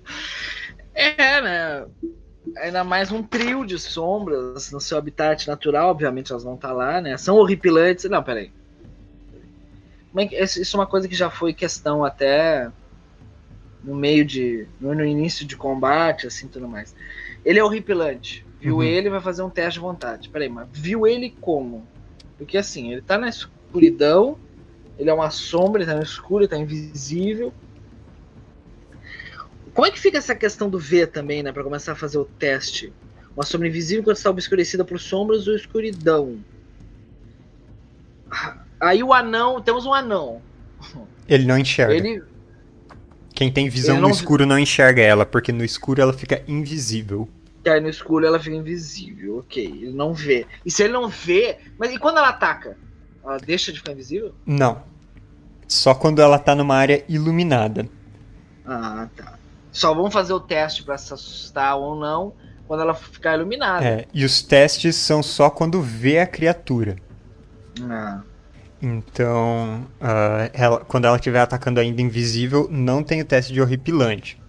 é, 0.93 1.41
né? 1.41 1.85
Ainda 2.57 2.83
mais 2.83 3.11
um 3.11 3.21
trio 3.21 3.65
de 3.65 3.77
sombras 3.77 4.71
no 4.71 4.79
seu 4.79 4.97
habitat 4.97 5.47
natural, 5.47 5.89
obviamente 5.89 6.31
elas 6.31 6.43
vão 6.43 6.55
estar 6.55 6.71
lá, 6.71 7.01
né? 7.01 7.17
São 7.17 7.37
horripilantes. 7.37 8.05
Não, 8.05 8.23
peraí. 8.23 8.51
É 10.31 10.43
isso 10.43 10.75
é 10.75 10.79
uma 10.79 10.87
coisa 10.87 11.07
que 11.07 11.15
já 11.15 11.29
foi 11.29 11.53
questão 11.53 12.03
até 12.03 12.71
no 13.83 13.95
meio 13.95 14.25
de. 14.25 14.67
no, 14.79 15.05
início 15.05 15.45
de 15.45 15.55
combate, 15.55 16.27
assim 16.27 16.47
tudo 16.47 16.67
mais. 16.67 16.95
Ele 17.45 17.59
é 17.59 17.63
horripilante. 17.63 18.45
Viu 18.59 18.77
uhum. 18.77 18.83
ele, 18.83 19.09
vai 19.09 19.21
fazer 19.21 19.43
um 19.43 19.49
teste 19.49 19.73
de 19.73 19.79
vontade. 19.79 20.29
Peraí, 20.29 20.49
mas 20.49 20.67
viu 20.71 21.05
ele 21.05 21.29
como? 21.39 21.87
Porque 22.37 22.57
assim, 22.57 22.91
ele 22.91 23.01
tá 23.01 23.17
na 23.17 23.29
escuridão, 23.29 24.37
ele 24.97 25.09
é 25.09 25.13
uma 25.13 25.29
sombra, 25.29 25.81
ele 25.81 25.91
tá 25.91 25.95
no 25.95 26.03
escuro, 26.03 26.43
ele 26.43 26.49
tá 26.49 26.57
invisível. 26.57 27.53
Como 29.77 29.85
é 29.85 29.91
que 29.91 29.99
fica 29.99 30.17
essa 30.17 30.33
questão 30.33 30.71
do 30.71 30.79
ver 30.79 31.05
também, 31.05 31.43
né? 31.43 31.51
Pra 31.51 31.63
começar 31.63 31.91
a 31.91 31.95
fazer 31.95 32.17
o 32.17 32.25
teste. 32.25 32.91
Uma 33.35 33.45
sombra 33.45 33.67
invisível 33.67 34.03
quando 34.03 34.17
está 34.17 34.27
obscurecida 34.27 34.83
por 34.83 34.99
sombras 34.99 35.47
ou 35.47 35.55
escuridão. 35.55 36.39
Aí 38.79 39.03
o 39.03 39.13
anão, 39.13 39.61
temos 39.61 39.85
um 39.85 39.93
anão. 39.93 40.41
Ele 41.29 41.45
não 41.45 41.59
enxerga. 41.59 41.93
Ele... 41.93 42.23
Quem 43.35 43.51
tem 43.51 43.69
visão 43.69 44.01
não... 44.01 44.09
no 44.09 44.15
escuro 44.15 44.47
não 44.47 44.57
enxerga 44.57 45.03
ela, 45.03 45.27
porque 45.27 45.51
no 45.51 45.63
escuro 45.63 46.01
ela 46.01 46.11
fica 46.11 46.41
invisível. 46.47 47.29
Aí 47.63 47.79
no 47.79 47.87
escuro 47.87 48.25
ela 48.25 48.39
fica 48.39 48.55
invisível, 48.55 49.37
ok. 49.37 49.63
Ele 49.63 49.93
não 49.93 50.11
vê. 50.11 50.47
E 50.65 50.71
se 50.71 50.81
ele 50.81 50.93
não 50.93 51.07
vê. 51.07 51.59
Mas 51.77 51.91
e 51.91 51.99
quando 51.99 52.17
ela 52.17 52.29
ataca? 52.29 52.75
Ela 53.23 53.37
deixa 53.37 53.71
de 53.71 53.77
ficar 53.77 53.91
invisível? 53.91 54.33
Não. 54.43 54.81
Só 55.67 55.93
quando 55.93 56.19
ela 56.19 56.39
tá 56.39 56.55
numa 56.55 56.75
área 56.75 57.05
iluminada. 57.07 57.87
Ah, 58.65 59.07
tá. 59.15 59.36
Só 59.77 59.93
vão 59.93 60.09
fazer 60.09 60.33
o 60.33 60.39
teste 60.39 60.81
para 60.81 60.97
se 60.97 61.13
assustar 61.13 61.77
ou 61.77 61.95
não 61.95 62.33
quando 62.67 62.81
ela 62.81 62.95
ficar 62.95 63.35
iluminada. 63.35 63.85
É, 63.85 64.07
e 64.11 64.25
os 64.25 64.41
testes 64.41 64.95
são 64.95 65.21
só 65.21 65.51
quando 65.51 65.79
vê 65.83 66.17
a 66.17 66.25
criatura. 66.25 66.95
Ah. 67.83 68.21
Então, 68.81 69.85
uh, 70.01 70.49
ela, 70.51 70.79
quando 70.79 71.05
ela 71.05 71.15
estiver 71.15 71.41
atacando 71.41 71.79
ainda 71.79 72.01
invisível, 72.01 72.67
não 72.71 73.03
tem 73.03 73.21
o 73.21 73.25
teste 73.25 73.53
de 73.53 73.61
horripilante. 73.61 74.41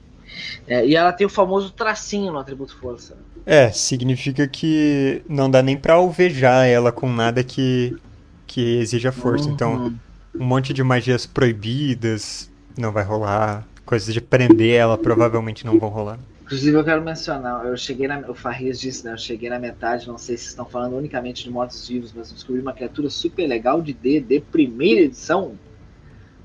É, 0.66 0.86
e 0.86 0.96
ela 0.96 1.12
tem 1.12 1.26
o 1.26 1.30
famoso 1.30 1.72
tracinho 1.72 2.32
no 2.32 2.38
atributo 2.38 2.74
força. 2.78 3.14
É, 3.44 3.70
significa 3.70 4.48
que 4.48 5.22
não 5.28 5.50
dá 5.50 5.62
nem 5.62 5.76
pra 5.76 5.92
alvejar 5.92 6.66
ela 6.66 6.90
com 6.90 7.12
nada 7.12 7.44
que, 7.44 7.94
que 8.46 8.78
exija 8.78 9.12
força. 9.12 9.46
Então, 9.50 9.74
uhum. 9.74 9.86
Então, 9.88 10.00
um 10.40 10.44
monte 10.46 10.72
de 10.72 10.82
magias 10.82 11.26
proibidas 11.26 12.50
não 12.78 12.92
vai 12.92 13.04
rolar. 13.04 13.66
Coisas 13.88 14.12
de 14.12 14.20
prender 14.20 14.74
ela 14.74 14.98
provavelmente 14.98 15.64
não 15.64 15.78
vão 15.78 15.88
rolar. 15.88 16.18
Inclusive, 16.42 16.76
eu 16.76 16.84
quero 16.84 17.02
mencionar, 17.02 17.64
eu 17.64 17.74
cheguei 17.74 18.06
na. 18.06 18.18
O 18.20 18.34
Farris 18.34 18.78
disse, 18.78 19.02
né? 19.04 19.14
Eu 19.14 19.18
cheguei 19.18 19.48
na 19.48 19.58
metade, 19.58 20.06
não 20.06 20.18
sei 20.18 20.36
se 20.36 20.48
estão 20.48 20.66
falando 20.66 20.94
unicamente 20.94 21.42
de 21.42 21.50
mortos-vivos, 21.50 22.12
mas 22.14 22.30
descobri 22.30 22.60
uma 22.60 22.74
criatura 22.74 23.08
super 23.08 23.46
legal 23.46 23.80
de 23.80 23.94
D, 23.94 24.20
de 24.20 24.40
primeira 24.40 25.00
edição. 25.00 25.54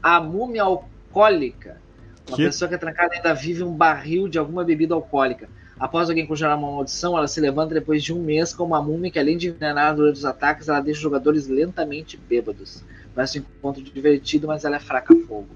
A 0.01 0.21
múmia 0.21 0.63
alcoólica 0.63 1.83
uma 2.27 2.37
que? 2.37 2.45
pessoa 2.45 2.69
que 2.69 2.75
é 2.75 2.77
trancada 2.77 3.13
ainda 3.13 3.33
vive 3.33 3.63
um 3.63 3.73
barril 3.75 4.29
de 4.29 4.39
alguma 4.39 4.63
bebida 4.63 4.93
alcoólica. 4.93 5.49
Após 5.77 6.07
alguém 6.07 6.25
conjurar 6.25 6.57
uma 6.57 6.71
maldição, 6.71 7.17
ela 7.17 7.27
se 7.27 7.41
levanta 7.41 7.73
depois 7.73 8.01
de 8.01 8.13
um 8.13 8.23
mês 8.23 8.53
com 8.53 8.63
uma 8.63 8.81
múmia 8.81 9.11
que, 9.11 9.19
além 9.19 9.37
de 9.37 9.49
envenenar 9.49 9.93
durante 9.95 10.15
os 10.15 10.25
ataques, 10.25 10.69
ela 10.69 10.79
deixa 10.79 10.99
os 10.99 11.03
jogadores 11.03 11.47
lentamente 11.47 12.15
bêbados. 12.15 12.83
Parece 13.13 13.39
um 13.39 13.43
encontro 13.57 13.83
divertido, 13.83 14.47
mas 14.47 14.63
ela 14.63 14.77
é 14.77 14.79
fraca 14.79 15.13
a 15.13 15.27
fogo. 15.27 15.49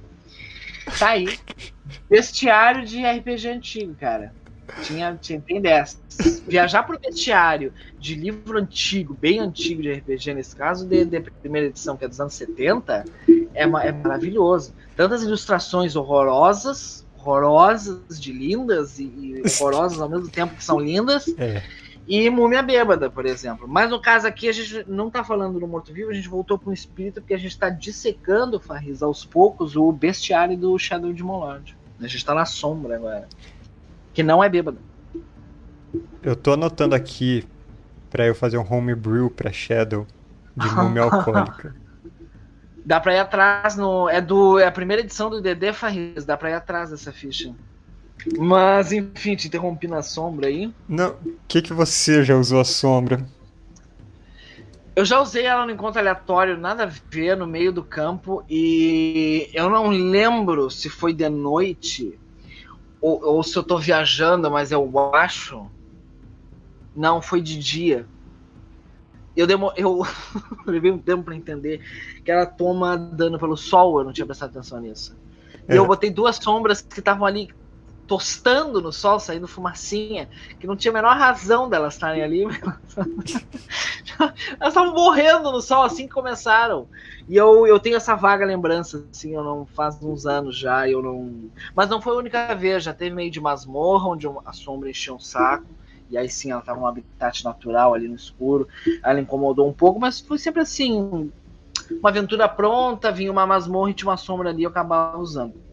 Tá 0.98 1.10
aí. 1.10 1.38
Bestiário 2.10 2.86
de 2.86 3.03
RPG 3.06 3.50
antigo, 3.50 3.96
cara. 3.96 4.34
Tinha, 4.84 5.17
tinha 5.22 5.39
tem 5.41 5.62
dessas. 5.62 6.41
Viajar 6.48 6.84
pro 6.84 7.00
bestiário 7.00 7.74
de 7.98 8.15
livro 8.15 8.58
antigo, 8.58 9.13
bem 9.20 9.39
antigo 9.39 9.82
de 9.82 9.94
RPG, 9.94 10.34
nesse 10.34 10.56
caso, 10.56 10.86
de, 10.86 11.06
de 11.06 11.22
primeira 11.22 11.67
edição, 11.67 11.96
que 11.96 12.03
é 12.03 12.08
dos 12.08 12.20
anos 12.20 12.34
70, 12.34 13.06
é, 13.53 13.63
é 13.63 13.91
maravilhoso. 13.91 14.74
Tantas 14.96 15.24
ilustrações 15.24 15.96
horrorosas, 15.96 17.06
horrorosas 17.17 18.20
de 18.20 18.32
lindas 18.34 19.00
e, 19.00 19.03
e 19.03 19.44
horrorosas 19.46 20.00
ao 20.00 20.10
mesmo 20.10 20.27
tempo 20.27 20.56
que 20.56 20.63
são 20.63 20.79
lindas. 20.79 21.27
É. 21.38 21.63
E 22.08 22.30
Múmia 22.30 22.64
Bêbada, 22.64 23.10
por 23.10 23.26
exemplo. 23.26 23.68
Mas 23.68 23.90
no 23.90 24.02
caso 24.02 24.26
aqui, 24.26 24.48
a 24.48 24.52
gente 24.54 24.86
não 24.88 25.10
tá 25.10 25.24
falando 25.24 25.60
do 25.60 25.68
morto-vivo, 25.68 26.10
a 26.10 26.14
gente 26.14 26.30
voltou 26.30 26.58
para 26.58 26.70
um 26.70 26.74
espírito 26.74 27.20
porque 27.20 27.34
a 27.34 27.38
gente 27.38 27.52
está 27.52 27.70
dissecando, 27.70 28.60
Farris, 28.60 29.04
aos 29.04 29.26
poucos, 29.26 29.76
o 29.76 29.92
bestiário 29.92 30.58
do 30.58 30.78
Shadow 30.80 31.12
de 31.12 31.22
Molord. 31.22 31.78
A 32.00 32.04
gente 32.04 32.18
está 32.18 32.34
na 32.34 32.46
sombra 32.46 32.96
agora 32.96 33.28
que 34.14 34.24
não 34.24 34.44
é 34.44 34.50
bêbado. 34.50 34.80
Eu 36.24 36.36
tô 36.36 36.54
anotando 36.54 36.96
aqui 36.96 37.46
para 38.10 38.26
eu 38.26 38.34
fazer 38.34 38.58
um 38.58 38.66
homebrew 38.68 39.30
para 39.30 39.52
Shadow 39.52 40.08
de 40.56 40.68
múmia 40.70 41.04
alcoólica. 41.06 41.76
Dá 42.84 43.00
pra 43.00 43.14
ir 43.14 43.20
atrás 43.20 43.76
no. 43.76 44.10
É 44.10 44.20
do. 44.20 44.58
É 44.58 44.66
a 44.66 44.72
primeira 44.72 45.04
edição 45.04 45.30
do 45.30 45.40
DD 45.40 45.72
Farris, 45.72 46.26
dá 46.26 46.36
pra 46.36 46.50
ir 46.50 46.54
atrás 46.54 46.90
dessa 46.90 47.12
ficha. 47.12 47.54
Mas, 48.38 48.91
enfim, 48.91 49.36
te 49.36 49.47
interrompi 49.47 49.88
na 49.88 50.01
sombra 50.01 50.47
aí. 50.47 50.74
Não. 50.88 51.12
O 51.12 51.38
que, 51.47 51.62
que 51.62 51.74
você 51.74 52.24
já 52.24 52.36
usou 52.36 52.59
a 52.59 52.65
sombra? 52.65 53.25
Eu 54.95 55.05
já 55.05 55.21
usei 55.21 55.45
ela 55.45 55.65
no 55.65 55.71
encontro 55.71 56.00
aleatório, 56.00 56.57
nada 56.57 56.83
a 56.83 56.91
ver, 57.09 57.38
no 57.38 57.45
meio 57.45 57.71
do 57.71 57.83
campo, 57.83 58.43
e 58.50 59.47
eu 59.53 59.69
não 59.69 59.89
lembro 59.89 60.71
se 60.71 60.89
foi 60.89 61.13
de 61.13 61.29
noite 61.29 62.17
ou, 63.00 63.24
ou 63.24 63.43
se 63.43 63.55
eu 63.55 63.63
tô 63.63 63.77
viajando, 63.77 64.50
mas 64.50 64.71
eu 64.71 64.91
acho. 65.13 65.69
Não, 66.95 67.21
foi 67.21 67.41
de 67.41 67.59
dia. 67.59 68.07
Eu, 69.36 69.45
demo, 69.45 69.71
eu 69.77 70.01
levei 70.65 70.91
um 70.91 70.97
tempo 70.97 71.24
para 71.25 71.36
entender 71.36 71.79
que 72.25 72.31
ela 72.31 72.47
toma 72.47 72.97
dano 72.97 73.38
pelo 73.38 73.55
sol, 73.55 74.00
eu 74.00 74.05
não 74.05 74.12
tinha 74.12 74.25
prestado 74.25 74.50
atenção 74.50 74.81
nisso. 74.81 75.15
É. 75.67 75.75
E 75.75 75.77
eu 75.77 75.86
botei 75.86 76.09
duas 76.09 76.38
sombras 76.38 76.81
que 76.81 77.00
estavam 77.00 77.27
ali 77.27 77.51
tostando 78.08 78.82
no 78.82 78.92
sol, 78.92 79.20
saindo 79.20 79.48
fumacinha, 79.48 80.30
que 80.60 80.66
não 80.66 80.78
tinha 80.78 80.92
a 80.92 80.94
menor 80.94 81.16
razão 81.16 81.70
delas 81.70 81.94
estarem 81.94 82.24
ali. 82.24 82.44
elas 84.60 84.70
estavam 84.70 84.94
morrendo 84.94 85.52
no 85.52 85.62
sol 85.62 85.84
assim 85.84 86.08
que 86.08 86.14
começaram. 86.14 86.88
E 87.28 87.36
eu, 87.36 87.68
eu 87.68 87.80
tenho 87.80 87.98
essa 87.98 88.16
vaga 88.16 88.46
lembrança, 88.46 89.06
assim, 89.12 89.36
eu 89.36 89.44
não 89.44 89.66
faz 89.66 90.02
uns 90.02 90.26
anos 90.26 90.58
já, 90.58 90.90
eu 90.90 91.04
não. 91.04 91.50
Mas 91.76 91.90
não 91.90 92.02
foi 92.02 92.14
a 92.14 92.18
única 92.18 92.56
vez, 92.56 92.84
já 92.84 92.94
teve 92.94 93.14
meio 93.14 93.30
de 93.30 93.42
masmorra, 93.42 94.08
onde 94.08 94.26
a 94.46 94.54
sombra 94.54 94.90
encheu 94.90 95.16
um 95.16 95.20
saco. 95.20 95.66
E 96.10 96.18
aí 96.18 96.30
sim, 96.30 96.52
ela 96.52 96.62
estava 96.62 96.80
num 96.80 96.88
habitat 96.88 97.44
natural 97.44 97.94
ali 97.94 98.08
no 98.08 98.16
escuro. 98.16 98.68
Ela 99.04 99.20
incomodou 99.20 99.68
um 99.68 99.74
pouco, 99.74 100.00
mas 100.00 100.22
foi 100.22 100.38
sempre 100.38 100.62
assim. 100.62 101.30
Uma 101.92 102.10
aventura 102.10 102.48
pronta, 102.48 103.12
vinha 103.12 103.32
uma 103.32 103.46
masmorra 103.46 103.92
e 103.92 103.94
tinha 103.94 104.10
uma 104.10 104.18
sombra 104.18 104.50
ali, 104.50 104.64
eu 104.64 104.70
acabava 104.70 105.18
usando. 105.18 105.66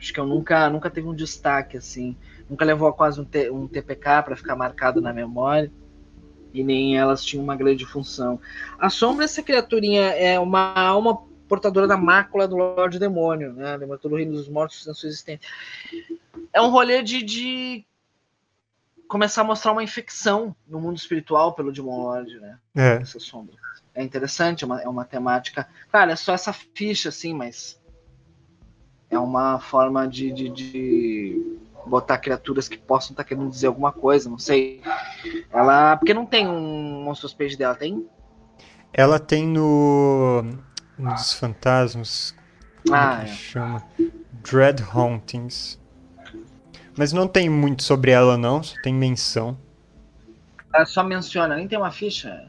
Acho 0.00 0.14
que 0.14 0.18
eu 0.18 0.26
nunca, 0.26 0.70
nunca 0.70 0.88
teve 0.88 1.06
um 1.06 1.14
destaque 1.14 1.76
assim. 1.76 2.16
Nunca 2.48 2.64
levou 2.64 2.88
a 2.88 2.92
quase 2.92 3.20
um, 3.20 3.24
T, 3.24 3.50
um 3.50 3.68
TPK 3.68 4.22
para 4.24 4.34
ficar 4.34 4.56
marcado 4.56 5.00
na 5.00 5.12
memória 5.12 5.70
e 6.52 6.64
nem 6.64 6.96
elas 6.96 7.24
tinham 7.24 7.44
uma 7.44 7.54
grande 7.54 7.84
função. 7.86 8.40
A 8.78 8.88
sombra, 8.90 9.24
essa 9.24 9.42
criaturinha 9.42 10.06
é 10.10 10.38
uma 10.38 10.74
alma 10.74 11.22
portadora 11.46 11.86
da 11.86 11.96
mácula 11.96 12.48
do 12.48 12.56
Lorde 12.56 12.98
Demônio, 12.98 13.52
né? 13.52 13.76
Lembra 13.76 13.98
reino 14.04 14.32
dos 14.32 14.48
mortos 14.48 14.86
na 14.86 14.94
sua 14.94 15.08
existência. 15.08 15.48
É 16.52 16.62
um 16.62 16.70
rolê 16.70 17.02
de, 17.02 17.22
de, 17.22 17.84
começar 19.08 19.42
a 19.42 19.44
mostrar 19.44 19.72
uma 19.72 19.82
infecção 19.82 20.54
no 20.68 20.80
mundo 20.80 20.96
espiritual 20.96 21.52
pelo 21.52 21.72
Demon 21.72 22.02
Lord, 22.02 22.38
né? 22.38 22.58
É. 22.76 22.94
Essa 23.02 23.18
sombra. 23.18 23.56
É 23.92 24.02
interessante, 24.02 24.62
é 24.62 24.66
uma, 24.66 24.80
é 24.80 24.88
uma 24.88 25.04
temática. 25.04 25.68
Cara, 25.90 26.12
é 26.12 26.16
só 26.16 26.32
essa 26.32 26.52
ficha, 26.52 27.08
assim, 27.08 27.34
mas 27.34 27.79
é 29.10 29.18
uma 29.18 29.58
forma 29.58 30.06
de, 30.06 30.32
de, 30.32 30.48
de 30.48 31.58
botar 31.84 32.18
criaturas 32.18 32.68
que 32.68 32.78
possam 32.78 33.10
estar 33.10 33.24
tá 33.24 33.28
querendo 33.28 33.50
dizer 33.50 33.66
alguma 33.66 33.92
coisa, 33.92 34.30
não 34.30 34.38
sei. 34.38 34.80
Ela. 35.52 35.96
Porque 35.96 36.14
não 36.14 36.24
tem 36.24 36.46
um 36.46 37.02
Monstros 37.02 37.34
Page 37.34 37.56
dela, 37.56 37.74
tem? 37.74 38.06
Ela 38.92 39.18
tem 39.18 39.46
no. 39.46 40.44
Um 40.98 41.14
dos 41.14 41.32
fantasmas. 41.32 42.34
Ah, 42.90 43.22
é. 43.22 43.26
chama? 43.26 43.82
Dread 44.42 44.82
Hauntings. 44.82 45.78
Mas 46.96 47.12
não 47.12 47.26
tem 47.26 47.48
muito 47.48 47.82
sobre 47.82 48.10
ela, 48.10 48.36
não, 48.36 48.62
só 48.62 48.74
tem 48.82 48.92
menção. 48.92 49.56
Ela 50.72 50.84
só 50.84 51.02
menciona, 51.02 51.56
nem 51.56 51.66
tem 51.66 51.78
uma 51.78 51.90
ficha. 51.90 52.48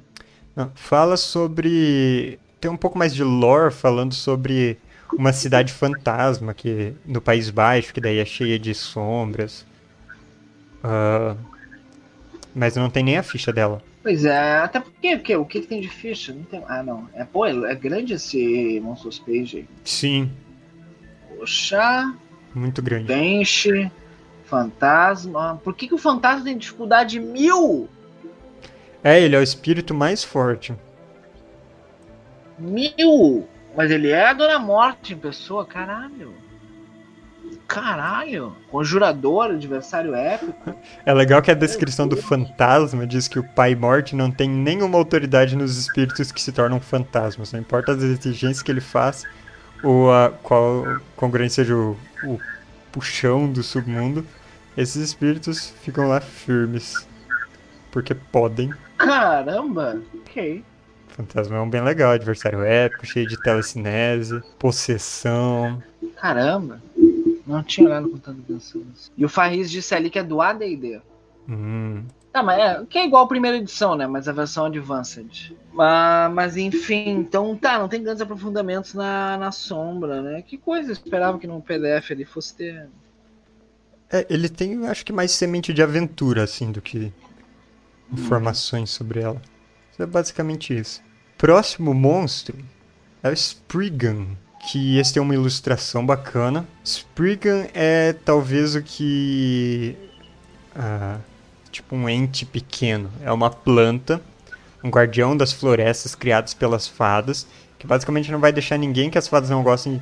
Não, 0.56 0.72
fala 0.76 1.18
sobre. 1.18 2.40
Tem 2.60 2.70
um 2.70 2.78
pouco 2.78 2.98
mais 2.98 3.16
de 3.16 3.24
lore 3.24 3.74
falando 3.74 4.14
sobre 4.14 4.78
uma 5.18 5.34
cidade 5.34 5.74
fantasma 5.74 6.54
que 6.54 6.94
no 7.06 7.22
País 7.22 7.50
Baixo, 7.50 7.94
que 7.94 8.02
daí 8.02 8.18
é 8.18 8.26
cheia 8.26 8.58
de 8.58 8.74
sombras. 8.74 9.66
Uh, 10.84 11.38
Mas 12.54 12.76
não 12.76 12.90
tem 12.90 13.04
nem 13.04 13.18
a 13.18 13.24
ficha 13.24 13.52
dela. 13.54 13.82
Pois 14.02 14.26
é, 14.26 14.58
até 14.58 14.80
porque, 14.80 15.18
porque 15.18 15.36
o 15.36 15.46
que, 15.46 15.62
que 15.62 15.68
tem 15.68 15.80
de 15.80 15.88
ficha? 15.88 16.34
Não 16.34 16.44
tem... 16.44 16.64
Ah, 16.68 16.82
não. 16.82 17.08
É, 17.14 17.24
pô, 17.24 17.46
é 17.46 17.76
grande 17.76 18.14
esse 18.14 18.80
Monsters 18.84 19.20
Page 19.20 19.58
aí. 19.58 19.68
Sim, 19.84 20.32
Poxa, 21.42 22.14
muito 22.54 22.84
grande. 22.84 23.06
Bench, 23.06 23.92
Fantasma. 24.46 25.60
Por 25.64 25.74
que, 25.74 25.88
que 25.88 25.94
o 25.96 25.98
Fantasma 25.98 26.44
tem 26.44 26.56
dificuldade 26.56 27.20
mil? 27.20 27.90
É, 29.04 29.20
ele 29.20 29.36
é 29.36 29.40
o 29.40 29.44
espírito 29.44 29.94
mais 29.94 30.24
forte. 30.24 30.76
Mil! 32.60 33.48
Mas 33.76 33.90
ele 33.90 34.10
é 34.10 34.28
a 34.28 34.34
Dona 34.34 34.60
Morte 34.60 35.14
em 35.14 35.18
pessoa, 35.18 35.66
caralho. 35.66 36.34
Caralho. 37.68 38.56
Conjurador, 38.70 39.52
adversário 39.52 40.14
épico. 40.14 40.76
É 41.06 41.14
legal 41.14 41.42
que 41.42 41.50
a 41.50 41.56
descrição 41.56 42.08
do 42.08 42.18
fantasma 42.18 43.08
diz 43.08 43.28
que 43.28 43.40
o 43.40 43.44
pai 43.44 43.76
morte 43.76 44.16
não 44.16 44.30
tem 44.30 44.50
nenhuma 44.50 44.98
autoridade 44.98 45.56
nos 45.56 45.78
espíritos 45.78 46.32
que 46.32 46.42
se 46.42 46.52
tornam 46.52 46.80
fantasmas. 46.80 47.52
Não 47.52 47.60
importa 47.60 47.94
as 47.94 48.04
exigências 48.04 48.62
que 48.62 48.72
ele 48.72 48.82
faz 48.82 49.26
ou 49.84 50.12
a 50.14 50.32
qual 50.44 50.84
congruência 51.16 51.64
seja 51.64 51.76
o, 51.76 51.98
o 52.24 52.40
puxão 52.92 53.52
do 53.52 53.64
submundo, 53.64 54.26
esses 54.78 54.98
espíritos 54.98 55.74
ficam 55.82 56.08
lá 56.08 56.20
firmes. 56.20 57.08
Porque 57.92 58.14
podem. 58.14 58.74
Caramba! 58.98 60.02
Ok. 60.16 60.64
Fantasma 61.12 61.58
é 61.58 61.62
um 61.62 61.70
bem 61.70 61.82
legal, 61.82 62.12
adversário 62.12 62.62
épico, 62.64 63.06
cheio 63.06 63.28
de 63.28 63.42
telecinese, 63.42 64.42
possessão. 64.58 65.82
Caramba! 66.16 66.82
Não 67.46 67.62
tinha 67.64 67.88
olhado 67.88 68.10
com 68.10 68.18
tanta 68.18 68.40
atenção. 68.42 68.82
nisso. 68.82 69.12
E 69.18 69.26
o 69.26 69.30
Farris 69.30 69.70
disse 69.70 69.94
ali 69.94 70.10
que 70.10 70.20
é 70.20 70.24
do 70.24 70.42
AD&D. 70.42 71.02
Hum, 71.50 72.04
Tá, 72.32 72.42
mas 72.42 72.60
é, 72.60 72.86
que 72.86 72.98
é 72.98 73.06
igual 73.06 73.26
a 73.26 73.28
primeira 73.28 73.58
edição, 73.58 73.96
né? 73.96 74.08
Mas 74.08 74.28
a 74.28 74.32
versão 74.32 74.66
Advanced. 74.66 75.54
Mas, 75.74 76.34
mas 76.34 76.58
enfim, 76.58 77.10
então 77.10 77.58
tá, 77.58 77.78
não 77.78 77.90
tem 77.90 78.02
grandes 78.02 78.22
aprofundamentos 78.22 78.94
na, 78.94 79.38
na 79.38 79.52
sombra, 79.52 80.22
né? 80.22 80.42
Que 80.42 80.58
coisa, 80.58 80.90
eu 80.90 80.94
esperava 80.94 81.38
que 81.38 81.46
no 81.46 81.62
PDF 81.62 82.12
ele 82.12 82.24
fosse 82.24 82.56
ter. 82.56 82.88
É, 84.10 84.26
ele 84.30 84.48
tem, 84.48 84.88
acho 84.88 85.06
que 85.06 85.12
mais 85.12 85.32
semente 85.32 85.74
de 85.74 85.84
aventura, 85.84 86.44
assim, 86.44 86.72
do 86.72 86.82
que 86.82 87.12
informações 88.12 88.90
sobre 88.90 89.22
ela. 89.22 89.42
É 90.02 90.06
basicamente 90.06 90.78
isso. 90.78 91.02
Próximo 91.38 91.94
monstro 91.94 92.58
é 93.24 93.30
o 93.30 93.34
Spriggan, 93.34 94.28
que 94.68 94.98
esse 94.98 95.14
tem 95.14 95.22
uma 95.22 95.34
ilustração 95.34 96.06
bacana. 96.06 96.68
Spriggan 96.84 97.68
é 97.74 98.14
talvez 98.14 98.76
o 98.76 98.82
que... 98.82 99.96
ah, 100.76 101.18
tipo 101.72 101.96
um 101.96 102.08
ente 102.10 102.46
pequeno. 102.46 103.10
É 103.24 103.32
uma 103.32 103.50
planta, 103.50 104.22
um 104.84 104.90
guardião 104.90 105.36
das 105.36 105.52
florestas 105.52 106.16
criados 106.16 106.54
pelas 106.54 106.88
fadas, 106.88 107.48
que 107.80 107.88
basicamente 107.88 108.32
não 108.32 108.40
vai 108.40 108.52
deixar 108.52 108.78
ninguém 108.78 109.10
que 109.10 109.18
as 109.18 109.28
fadas 109.28 109.50
não 109.50 109.64
gostem 109.64 110.02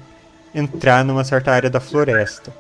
entrar 0.54 1.06
numa 1.06 1.24
certa 1.24 1.52
área 1.52 1.70
da 1.70 1.80
floresta. 1.80 2.54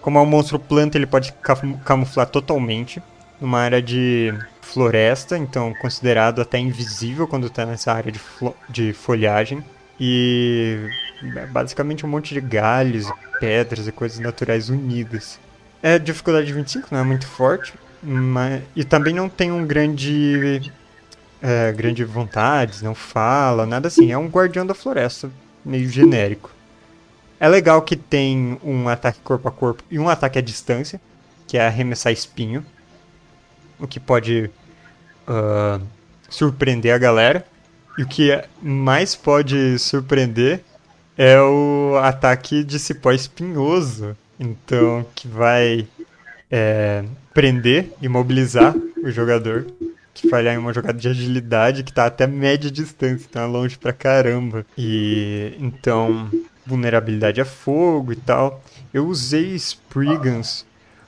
Como 0.00 0.18
é 0.18 0.22
um 0.22 0.26
monstro 0.26 0.58
planta, 0.58 0.98
ele 0.98 1.06
pode 1.06 1.32
cam- 1.42 1.78
camuflar 1.84 2.26
totalmente 2.26 3.02
numa 3.40 3.60
área 3.60 3.80
de 3.82 4.32
floresta, 4.72 5.38
então 5.38 5.72
considerado 5.74 6.40
até 6.40 6.58
invisível 6.58 7.26
quando 7.26 7.46
está 7.46 7.64
nessa 7.64 7.92
área 7.92 8.12
de, 8.12 8.20
de 8.68 8.92
folhagem. 8.92 9.64
E 9.98 10.78
é 11.36 11.46
basicamente 11.46 12.04
um 12.04 12.08
monte 12.08 12.34
de 12.34 12.40
galhos, 12.40 13.10
pedras 13.40 13.86
e 13.86 13.92
coisas 13.92 14.18
naturais 14.18 14.68
unidas. 14.68 15.38
É 15.82 15.98
dificuldade 15.98 16.52
25, 16.52 16.88
não 16.90 17.00
é 17.00 17.04
muito 17.04 17.26
forte, 17.26 17.74
mas, 18.02 18.62
e 18.74 18.84
também 18.84 19.14
não 19.14 19.28
tem 19.28 19.50
um 19.50 19.66
grande 19.66 20.70
é, 21.40 21.72
grande 21.72 22.04
vontade, 22.04 22.82
não 22.82 22.94
fala, 22.94 23.66
nada 23.66 23.88
assim. 23.88 24.12
É 24.12 24.18
um 24.18 24.28
guardião 24.28 24.66
da 24.66 24.74
floresta, 24.74 25.30
meio 25.64 25.88
genérico. 25.88 26.50
É 27.38 27.48
legal 27.48 27.82
que 27.82 27.96
tem 27.96 28.58
um 28.64 28.88
ataque 28.88 29.20
corpo 29.22 29.48
a 29.48 29.52
corpo 29.52 29.82
e 29.90 29.98
um 29.98 30.08
ataque 30.08 30.38
à 30.38 30.42
distância, 30.42 31.00
que 31.46 31.58
é 31.58 31.66
arremessar 31.66 32.12
espinho. 32.12 32.64
O 33.78 33.86
que 33.86 34.00
pode 34.00 34.50
ah, 35.26 35.80
surpreender 36.28 36.94
a 36.94 36.98
galera. 36.98 37.44
E 37.98 38.02
o 38.02 38.06
que 38.06 38.30
mais 38.62 39.14
pode 39.16 39.78
surpreender 39.78 40.60
é 41.16 41.40
o 41.40 41.96
ataque 42.02 42.62
de 42.62 42.78
cipó 42.78 43.12
espinhoso. 43.12 44.16
Então, 44.38 45.06
que 45.14 45.26
vai 45.26 45.88
é, 46.50 47.04
prender, 47.32 47.90
imobilizar 48.02 48.74
o 49.02 49.10
jogador. 49.10 49.66
Que 50.12 50.28
falhar 50.28 50.54
em 50.54 50.58
uma 50.58 50.72
jogada 50.72 50.98
de 50.98 51.08
agilidade 51.08 51.82
que 51.82 51.92
tá 51.92 52.06
até 52.06 52.26
média 52.26 52.70
distância, 52.70 53.26
então 53.28 53.42
é 53.42 53.46
longe 53.46 53.76
pra 53.76 53.92
caramba. 53.92 54.64
E 54.76 55.54
então, 55.58 56.30
vulnerabilidade 56.66 57.40
a 57.40 57.44
fogo 57.44 58.12
e 58.12 58.16
tal. 58.16 58.62
Eu 58.92 59.06
usei 59.06 59.54
Spriggans 59.54 60.64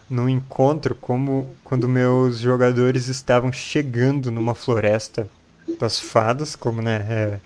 no 0.08 0.28
encontro 0.28 0.94
como 0.94 1.54
quando 1.62 1.88
meus 1.88 2.38
jogadores 2.38 3.08
estavam 3.08 3.52
chegando 3.52 4.30
numa 4.30 4.54
floresta 4.54 5.28
das 5.78 6.00
fadas, 6.00 6.56
como 6.56 6.80
né, 6.80 7.06
é 7.08 7.40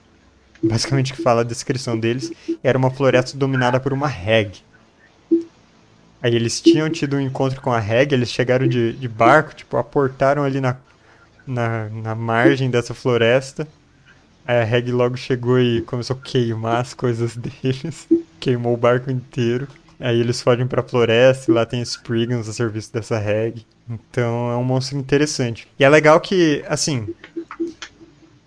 basicamente 0.63 1.13
que 1.13 1.23
fala 1.23 1.41
a 1.41 1.45
descrição 1.45 1.99
deles, 1.99 2.31
era 2.63 2.79
uma 2.79 2.91
floresta 2.91 3.37
dominada 3.37 3.81
por 3.81 3.93
uma 3.93 4.07
hag. 4.07 4.53
Aí 6.23 6.37
eles 6.37 6.61
tinham 6.61 6.89
tido 6.89 7.17
um 7.17 7.21
encontro 7.21 7.61
com 7.61 7.73
a 7.73 7.79
hag, 7.79 8.15
eles 8.15 8.31
chegaram 8.31 8.69
de, 8.69 8.93
de 8.93 9.09
barco, 9.09 9.57
tipo, 9.57 9.77
aportaram 9.77 10.45
ali 10.45 10.61
na, 10.61 10.77
na, 11.45 11.89
na 11.89 12.15
margem 12.15 12.71
dessa 12.71 12.95
floresta. 12.95 13.67
Aí 14.47 14.57
a 14.57 14.63
hag 14.63 14.93
logo 14.93 15.17
chegou 15.17 15.59
e 15.59 15.83
começou 15.83 16.17
a 16.17 16.25
queimar 16.25 16.81
as 16.81 16.95
coisas 16.95 17.35
deles, 17.37 18.07
queimou 18.39 18.75
o 18.75 18.77
barco 18.77 19.11
inteiro. 19.11 19.67
Aí 20.03 20.19
eles 20.19 20.43
fogem 20.43 20.67
pra 20.67 20.83
floresta 20.83 21.51
e 21.51 21.55
lá 21.55 21.65
tem 21.65 21.81
Spriggans 21.81 22.49
a 22.49 22.53
serviço 22.53 22.93
dessa 22.93 23.17
hag. 23.17 23.65
Então 23.89 24.51
é 24.51 24.57
um 24.57 24.65
monstro 24.65 24.99
interessante. 24.99 25.69
E 25.79 25.85
é 25.85 25.89
legal 25.89 26.21
que, 26.21 26.65
assim, 26.69 27.15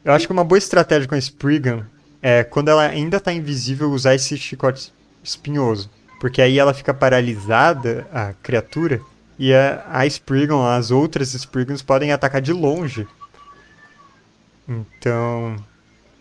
eu 0.04 0.12
acho 0.12 0.28
que 0.28 0.34
uma 0.34 0.44
boa 0.44 0.58
estratégia 0.58 1.08
com 1.08 1.16
a 1.16 1.18
Spriggan 1.18 1.86
é 2.22 2.44
quando 2.44 2.70
ela 2.70 2.84
ainda 2.84 3.20
tá 3.20 3.32
invisível 3.32 3.90
usar 3.90 4.16
esse 4.16 4.38
chicote 4.38 4.94
espinhoso. 5.24 5.90
Porque 6.20 6.42
aí 6.42 6.60
ela 6.60 6.74
fica 6.74 6.94
paralisada, 6.94 8.06
a 8.12 8.34
criatura, 8.34 9.02
e 9.40 9.54
a, 9.54 9.86
a 9.90 10.06
Spriggan, 10.06 10.76
as 10.76 10.92
outras 10.92 11.34
Spriggans 11.34 11.82
podem 11.82 12.12
atacar 12.12 12.42
de 12.42 12.52
longe. 12.52 13.08
Então, 14.68 15.56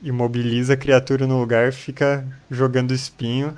imobiliza 0.02 0.74
a 0.74 0.76
criatura 0.76 1.26
no 1.26 1.40
lugar, 1.40 1.72
fica 1.72 2.24
jogando 2.50 2.94
espinho. 2.94 3.56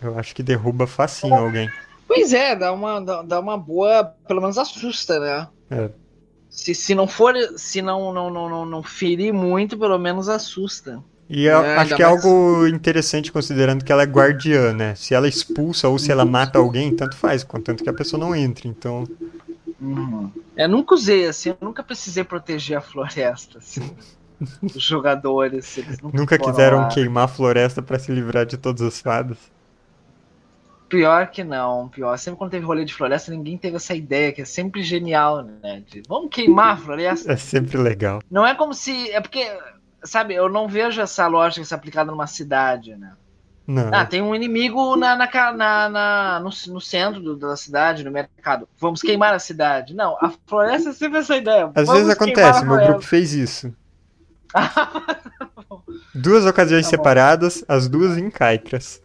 Eu 0.00 0.18
acho 0.18 0.34
que 0.34 0.42
derruba 0.42 0.86
facinho 0.86 1.34
alguém. 1.34 1.70
Pois 2.06 2.32
é, 2.32 2.54
dá 2.56 2.72
uma, 2.72 3.00
dá, 3.00 3.40
uma 3.40 3.56
boa. 3.58 4.04
Pelo 4.26 4.40
menos 4.40 4.56
assusta, 4.58 5.18
né? 5.20 5.48
É. 5.70 5.90
Se, 6.48 6.74
se 6.74 6.94
não 6.94 7.06
for. 7.06 7.34
Se 7.56 7.82
não, 7.82 8.12
não, 8.12 8.30
não, 8.30 8.48
não, 8.48 8.64
não 8.66 8.82
ferir 8.82 9.32
muito, 9.32 9.76
pelo 9.78 9.98
menos 9.98 10.28
assusta. 10.28 11.02
E 11.28 11.44
eu 11.44 11.62
É, 11.62 11.76
acho 11.76 11.94
que 11.94 12.02
é 12.02 12.06
mais- 12.06 12.24
algo 12.24 12.66
interessante 12.66 13.30
considerando 13.30 13.84
que 13.84 13.92
ela 13.92 14.02
é 14.02 14.06
guardiã, 14.06 14.72
né? 14.72 14.94
Se 14.94 15.14
ela 15.14 15.28
expulsa 15.28 15.86
ou 15.88 15.98
se 15.98 16.10
ela 16.10 16.24
mata 16.24 16.58
alguém, 16.58 16.94
tanto 16.96 17.16
faz, 17.16 17.44
contanto 17.44 17.84
que 17.84 17.90
a 17.90 17.92
pessoa 17.92 18.18
não 18.18 18.34
entre. 18.34 18.68
Então, 18.68 19.04
Uhum. 19.80 20.32
Eu 20.56 20.68
nunca 20.68 20.94
usei 20.94 21.26
assim, 21.28 21.50
eu 21.50 21.56
nunca 21.60 21.82
precisei 21.84 22.24
proteger 22.24 22.78
a 22.78 22.80
floresta, 22.80 23.58
assim. 23.58 23.94
Os 24.62 24.82
jogadores, 24.82 25.78
eles 25.78 26.00
nunca, 26.00 26.16
nunca 26.16 26.38
quiseram 26.38 26.78
lá. 26.78 26.88
queimar 26.88 27.24
a 27.24 27.28
floresta 27.28 27.80
pra 27.82 27.98
se 27.98 28.10
livrar 28.10 28.44
de 28.46 28.56
todas 28.56 28.82
as 28.82 29.00
fadas. 29.00 29.38
Pior 30.88 31.26
que 31.28 31.44
não, 31.44 31.88
pior. 31.88 32.16
Sempre 32.18 32.38
quando 32.38 32.50
teve 32.50 32.64
rolê 32.64 32.84
de 32.84 32.94
floresta, 32.94 33.30
ninguém 33.30 33.58
teve 33.58 33.76
essa 33.76 33.94
ideia, 33.94 34.32
que 34.32 34.40
é 34.42 34.44
sempre 34.44 34.82
genial, 34.82 35.42
né? 35.42 35.82
De, 35.86 36.02
vamos 36.08 36.30
queimar 36.30 36.74
a 36.74 36.76
floresta. 36.76 37.30
É 37.32 37.36
sempre 37.36 37.76
legal. 37.76 38.20
Não 38.30 38.46
é 38.46 38.54
como 38.54 38.72
se. 38.72 39.10
É 39.10 39.20
porque, 39.20 39.46
sabe, 40.02 40.34
eu 40.34 40.48
não 40.48 40.66
vejo 40.66 41.00
essa 41.00 41.26
lógica 41.26 41.64
ser 41.64 41.74
aplicada 41.74 42.10
numa 42.10 42.26
cidade, 42.26 42.96
né? 42.96 43.12
Não, 43.66 43.90
Ah, 43.92 44.06
tem 44.06 44.22
um 44.22 44.34
inimigo 44.34 44.96
na, 44.96 45.14
na, 45.14 45.26
na- 45.52 45.88
na- 45.90 46.40
no, 46.40 46.48
no 46.72 46.80
centro 46.80 47.20
do- 47.20 47.36
da 47.36 47.54
cidade, 47.54 48.02
no 48.02 48.10
mercado. 48.10 48.66
Vamos 48.78 49.02
queimar 49.02 49.34
a 49.34 49.38
cidade. 49.38 49.94
Não, 49.94 50.16
a 50.22 50.32
floresta 50.46 50.88
é 50.88 50.92
sempre 50.94 51.18
essa 51.18 51.36
ideia. 51.36 51.66
às 51.74 51.86
Vamos 51.86 51.92
vezes 52.00 52.08
acontece, 52.10 52.64
meu 52.64 52.76
grupo 52.78 53.02
fez 53.02 53.34
isso. 53.34 53.70
Duas 56.14 56.46
ocasiões 56.46 56.86
Tá 56.86 56.90
separadas, 56.90 57.62
as 57.68 57.88
duas 57.88 58.16
em 58.16 58.30
caicras. 58.30 59.02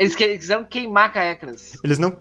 Eles 0.00 0.16
quiseram 0.16 0.64
queimar 0.64 1.12
caecras. 1.12 1.76
Eles 1.84 1.98
não, 1.98 2.16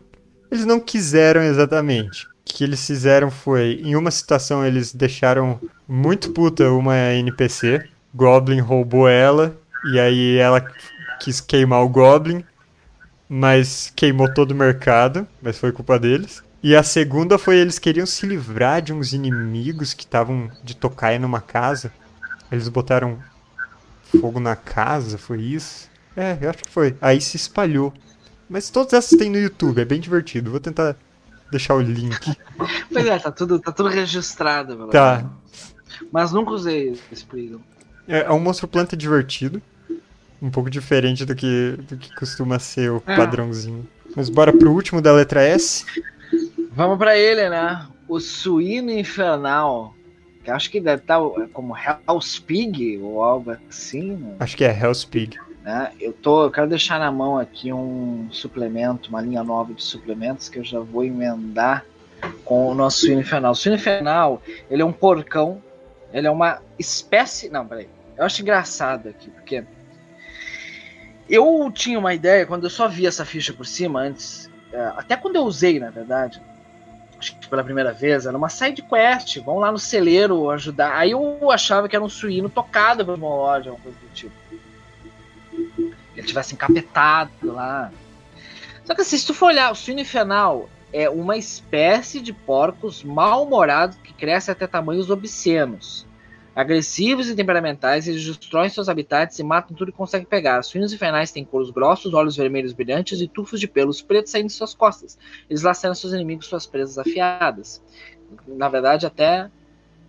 eles 0.51 0.65
não 0.65 0.81
quiseram 0.81 1.41
exatamente. 1.41 2.25
O 2.25 2.29
que 2.43 2.61
eles 2.61 2.85
fizeram 2.85 3.31
foi, 3.31 3.79
em 3.81 3.95
uma 3.95 4.11
situação, 4.11 4.65
eles 4.65 4.93
deixaram 4.93 5.57
muito 5.87 6.31
puta 6.31 6.69
uma 6.71 6.97
NPC. 7.13 7.87
Goblin 8.13 8.59
roubou 8.59 9.07
ela, 9.07 9.57
e 9.85 9.97
aí 9.97 10.35
ela 10.35 10.59
quis 11.21 11.39
queimar 11.39 11.81
o 11.81 11.87
Goblin, 11.87 12.43
mas 13.29 13.93
queimou 13.95 14.27
todo 14.33 14.51
o 14.51 14.55
mercado, 14.55 15.25
mas 15.41 15.57
foi 15.57 15.71
culpa 15.71 15.97
deles. 15.97 16.43
E 16.61 16.75
a 16.75 16.83
segunda 16.83 17.37
foi 17.37 17.55
eles 17.55 17.79
queriam 17.79 18.05
se 18.05 18.25
livrar 18.25 18.81
de 18.81 18.91
uns 18.91 19.13
inimigos 19.13 19.93
que 19.93 20.03
estavam 20.03 20.51
de 20.61 20.75
tocaia 20.75 21.17
numa 21.17 21.39
casa. 21.39 21.93
Eles 22.51 22.67
botaram 22.67 23.19
fogo 24.19 24.41
na 24.41 24.57
casa, 24.57 25.17
foi 25.17 25.39
isso? 25.39 25.88
É, 26.15 26.38
eu 26.41 26.50
acho 26.50 26.63
que 26.63 26.72
foi. 26.72 26.95
Aí 27.02 27.19
se 27.22 27.38
espalhou. 27.38 27.93
Mas 28.50 28.69
todas 28.69 28.93
essas 28.93 29.17
tem 29.17 29.30
no 29.30 29.38
YouTube, 29.38 29.80
é 29.82 29.86
bem 29.86 30.00
divertido. 30.00 30.52
Vou 30.52 30.60
tentar 30.60 30.95
deixar 31.52 31.76
o 31.76 31.82
link. 31.82 32.36
Pois 32.91 33.06
é, 33.06 33.17
tá 33.19 33.32
tudo, 33.32 33.60
tá 33.60 33.72
tudo 33.72 33.88
registrado. 33.89 34.76
Pelo 34.76 34.89
Tá. 34.89 35.30
Mas 36.12 36.32
nunca 36.32 36.52
usei 36.52 37.00
esse 37.12 37.24
Prism. 37.26 37.58
É, 38.08 38.22
é 38.22 38.32
um 38.32 38.39
monstro 38.39 38.67
planta 38.67 38.98
divertido. 38.98 39.62
Um 40.41 40.50
pouco 40.50 40.69
diferente 40.69 41.24
do 41.26 41.36
que, 41.36 41.78
do 41.88 41.95
que 41.98 42.13
costuma 42.15 42.58
ser 42.60 42.91
o 42.91 43.04
É. 43.06 43.15
padrãozinho. 43.15 43.88
Mas 44.15 44.30
bora 44.30 44.52
pro 44.52 44.72
último 44.72 45.02
da 45.02 45.13
letra 45.13 45.41
S. 45.43 45.86
Vamos 46.72 46.98
pra 46.98 47.17
ele, 47.17 47.48
né? 47.50 47.86
O 48.08 48.19
suíno 48.19 48.91
infernal. 48.91 49.93
Que 50.43 50.50
acho 50.52 50.69
que 50.72 50.80
deve 50.82 51.02
estar 51.04 51.19
como 51.54 51.76
Hell's 51.78 52.39
Pig 52.39 52.98
ou 53.02 53.22
algo 53.24 53.56
assim, 53.69 54.13
né? 54.13 54.36
Acho 54.39 54.58
que 54.58 54.63
é 54.63 54.72
Hell's 54.78 55.06
Pig. 55.06 55.38
Né? 55.63 55.91
Eu 56.00 56.13
tô, 56.13 56.43
eu 56.45 56.52
quero 56.52 56.67
deixar 56.67 57.00
na 57.00 57.12
mão 57.12 57.38
aqui 57.38 57.72
um 57.72 58.28
suplemento, 58.32 59.10
uma 59.10 59.22
linha 59.22 59.43
nova 59.43 59.74
de 59.74 59.84
suplementos 59.84 60.50
que 60.50 60.60
eu 60.60 60.63
já 60.63 60.80
vou 60.80 61.04
emendar 61.04 61.86
com 62.43 62.67
o 62.67 62.74
nosso 62.74 63.00
suíno 63.00 63.22
infernal. 63.22 63.52
O 63.52 63.56
suíno 63.56 63.76
infernal, 63.76 64.41
ele 64.69 64.82
é 64.82 64.86
um 64.86 64.91
porcão, 64.91 65.62
ele 66.13 66.28
é 66.28 66.32
uma 66.32 66.62
espécie, 66.78 67.50
não, 67.50 67.67
peraí. 67.67 67.89
Eu 68.17 68.26
acho 68.26 68.41
engraçado 68.41 69.10
aqui, 69.10 69.30
porque 69.30 69.63
eu 71.30 71.72
tinha 71.72 72.00
uma 72.00 72.13
ideia 72.13 72.45
quando 72.45 72.65
eu 72.65 72.69
só 72.69 72.88
vi 72.88 73.06
essa 73.06 73.24
ficha 73.26 73.54
por 73.54 73.65
cima 73.65 74.02
antes, 74.02 74.50
é, 74.74 74.80
até 74.98 75.15
quando 75.15 75.36
eu 75.36 75.43
usei, 75.43 75.80
na 75.80 75.89
verdade, 75.89 76.41
pela 77.50 77.63
primeira 77.63 77.91
vez, 77.91 78.26
era 78.26 78.38
uma 78.38 78.50
side 78.50 78.82
quest, 78.82 79.38
vão 79.39 79.60
lá 79.60 79.72
no 79.72 79.78
celeiro 79.78 80.50
ajudar. 80.52 80.98
Aí 80.98 81.12
eu 81.12 81.52
achava 81.52 81.88
que 81.88 81.95
era 81.95 82.04
um 82.04 82.10
suíno 82.10 82.50
tocado 82.50 83.06
por 83.06 83.15
uma 83.15 83.28
loja, 83.28 83.72
uma 83.72 83.80
coisa 83.80 83.98
do 83.98 84.13
tipo 84.13 84.34
ele 86.19 86.27
tivesse 86.27 86.53
encapetado 86.53 87.32
lá. 87.43 87.91
Só 88.84 88.93
que 88.95 89.01
assim, 89.01 89.17
se 89.17 89.25
tu 89.25 89.34
for 89.34 89.47
olhar, 89.47 89.71
o 89.71 89.75
suíno 89.75 90.01
infernal 90.01 90.69
é 90.91 91.10
uma 91.10 91.38
espécie 91.38 92.19
de 92.21 92.34
porcos 92.34 93.03
mal-humorados 93.03 93.97
que 94.03 94.13
cresce 94.13 94.49
até 94.51 94.65
tamanhos 94.67 95.10
obscenos. 95.10 96.08
Agressivos 96.55 97.29
e 97.29 97.36
temperamentais, 97.36 98.08
eles 98.08 98.25
destroem 98.25 98.67
seus 98.69 98.89
habitats 98.89 99.38
e 99.39 99.43
matam 99.43 99.77
tudo 99.77 99.91
que 99.91 99.97
conseguem 99.97 100.25
pegar. 100.27 100.60
Os 100.60 100.67
suínos 100.67 100.91
infernais 100.91 101.32
têm 101.32 101.45
coros 101.45 101.69
grossos, 101.69 102.13
olhos 102.13 102.36
vermelhos 102.36 102.73
brilhantes 102.73 103.21
e 103.21 103.27
tufos 103.27 103.60
de 103.60 103.67
pelos 103.67 104.01
pretos 104.01 104.32
saindo 104.32 104.47
de 104.47 104.53
suas 104.53 104.73
costas. 104.73 105.17
Eles 105.49 105.62
laceram 105.62 105.95
seus 105.95 106.12
inimigos 106.12 106.47
suas 106.47 106.65
presas 106.65 106.97
afiadas. 106.97 107.82
Na 108.47 108.67
verdade, 108.67 109.05
até 109.05 109.49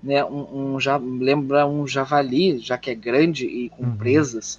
né, 0.02 0.24
um, 0.24 0.74
um 0.74 0.80
ja- 0.80 0.96
lembra 0.96 1.66
um 1.66 1.86
javali, 1.86 2.58
já 2.58 2.76
que 2.78 2.90
é 2.90 2.94
grande 2.94 3.46
e 3.46 3.68
com 3.68 3.84
Uhum. 3.84 3.96
presas. 3.96 4.58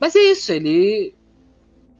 Mas 0.00 0.16
é 0.16 0.20
isso, 0.20 0.50
ele. 0.50 1.14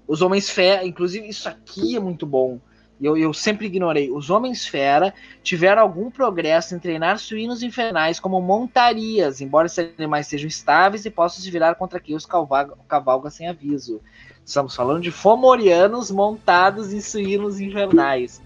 Os 0.08 0.22
homens 0.22 0.50
fera, 0.50 0.84
inclusive 0.84 1.28
isso 1.28 1.48
aqui 1.48 1.94
é 1.94 2.00
muito 2.00 2.26
bom. 2.26 2.58
Eu, 3.00 3.16
eu 3.16 3.32
sempre 3.32 3.66
ignorei. 3.66 4.10
Os 4.10 4.28
homens 4.28 4.66
fera 4.66 5.14
tiveram 5.42 5.80
algum 5.80 6.10
progresso 6.10 6.74
em 6.74 6.78
treinar 6.78 7.18
suínos 7.18 7.62
infernais 7.62 8.18
como 8.20 8.40
montarias, 8.42 9.40
embora 9.40 9.66
esses 9.66 9.92
animais 9.96 10.26
sejam 10.26 10.48
estáveis 10.48 11.06
e 11.06 11.10
possam 11.10 11.42
se 11.42 11.50
virar 11.50 11.76
contra 11.76 12.00
quem 12.00 12.14
os 12.14 12.26
cavalga, 12.26 12.76
cavalga 12.88 13.30
sem 13.30 13.48
aviso. 13.48 14.02
Estamos 14.44 14.74
falando 14.74 15.02
de 15.02 15.10
fomorianos 15.10 16.10
montados 16.10 16.92
em 16.92 17.00
suínos 17.00 17.60
infernais. 17.60 18.42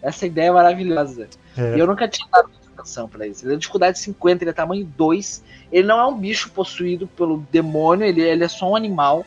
Essa 0.00 0.26
ideia 0.26 0.48
é 0.48 0.52
maravilhosa. 0.52 1.28
É. 1.56 1.76
E 1.76 1.78
eu 1.78 1.86
nunca 1.86 2.08
tinha 2.08 2.26
dado 2.32 2.50
atenção 2.76 3.08
pra 3.08 3.26
isso. 3.26 3.44
Ele 3.44 3.54
é 3.54 3.56
dificuldade 3.56 3.98
50, 3.98 4.44
ele 4.44 4.50
é 4.50 4.54
tamanho 4.54 4.84
2. 4.84 5.44
Ele 5.70 5.86
não 5.86 5.98
é 5.98 6.06
um 6.06 6.16
bicho 6.16 6.50
possuído 6.50 7.06
pelo 7.06 7.38
demônio, 7.50 8.06
ele, 8.06 8.22
ele 8.22 8.44
é 8.44 8.48
só 8.48 8.70
um 8.70 8.76
animal 8.76 9.24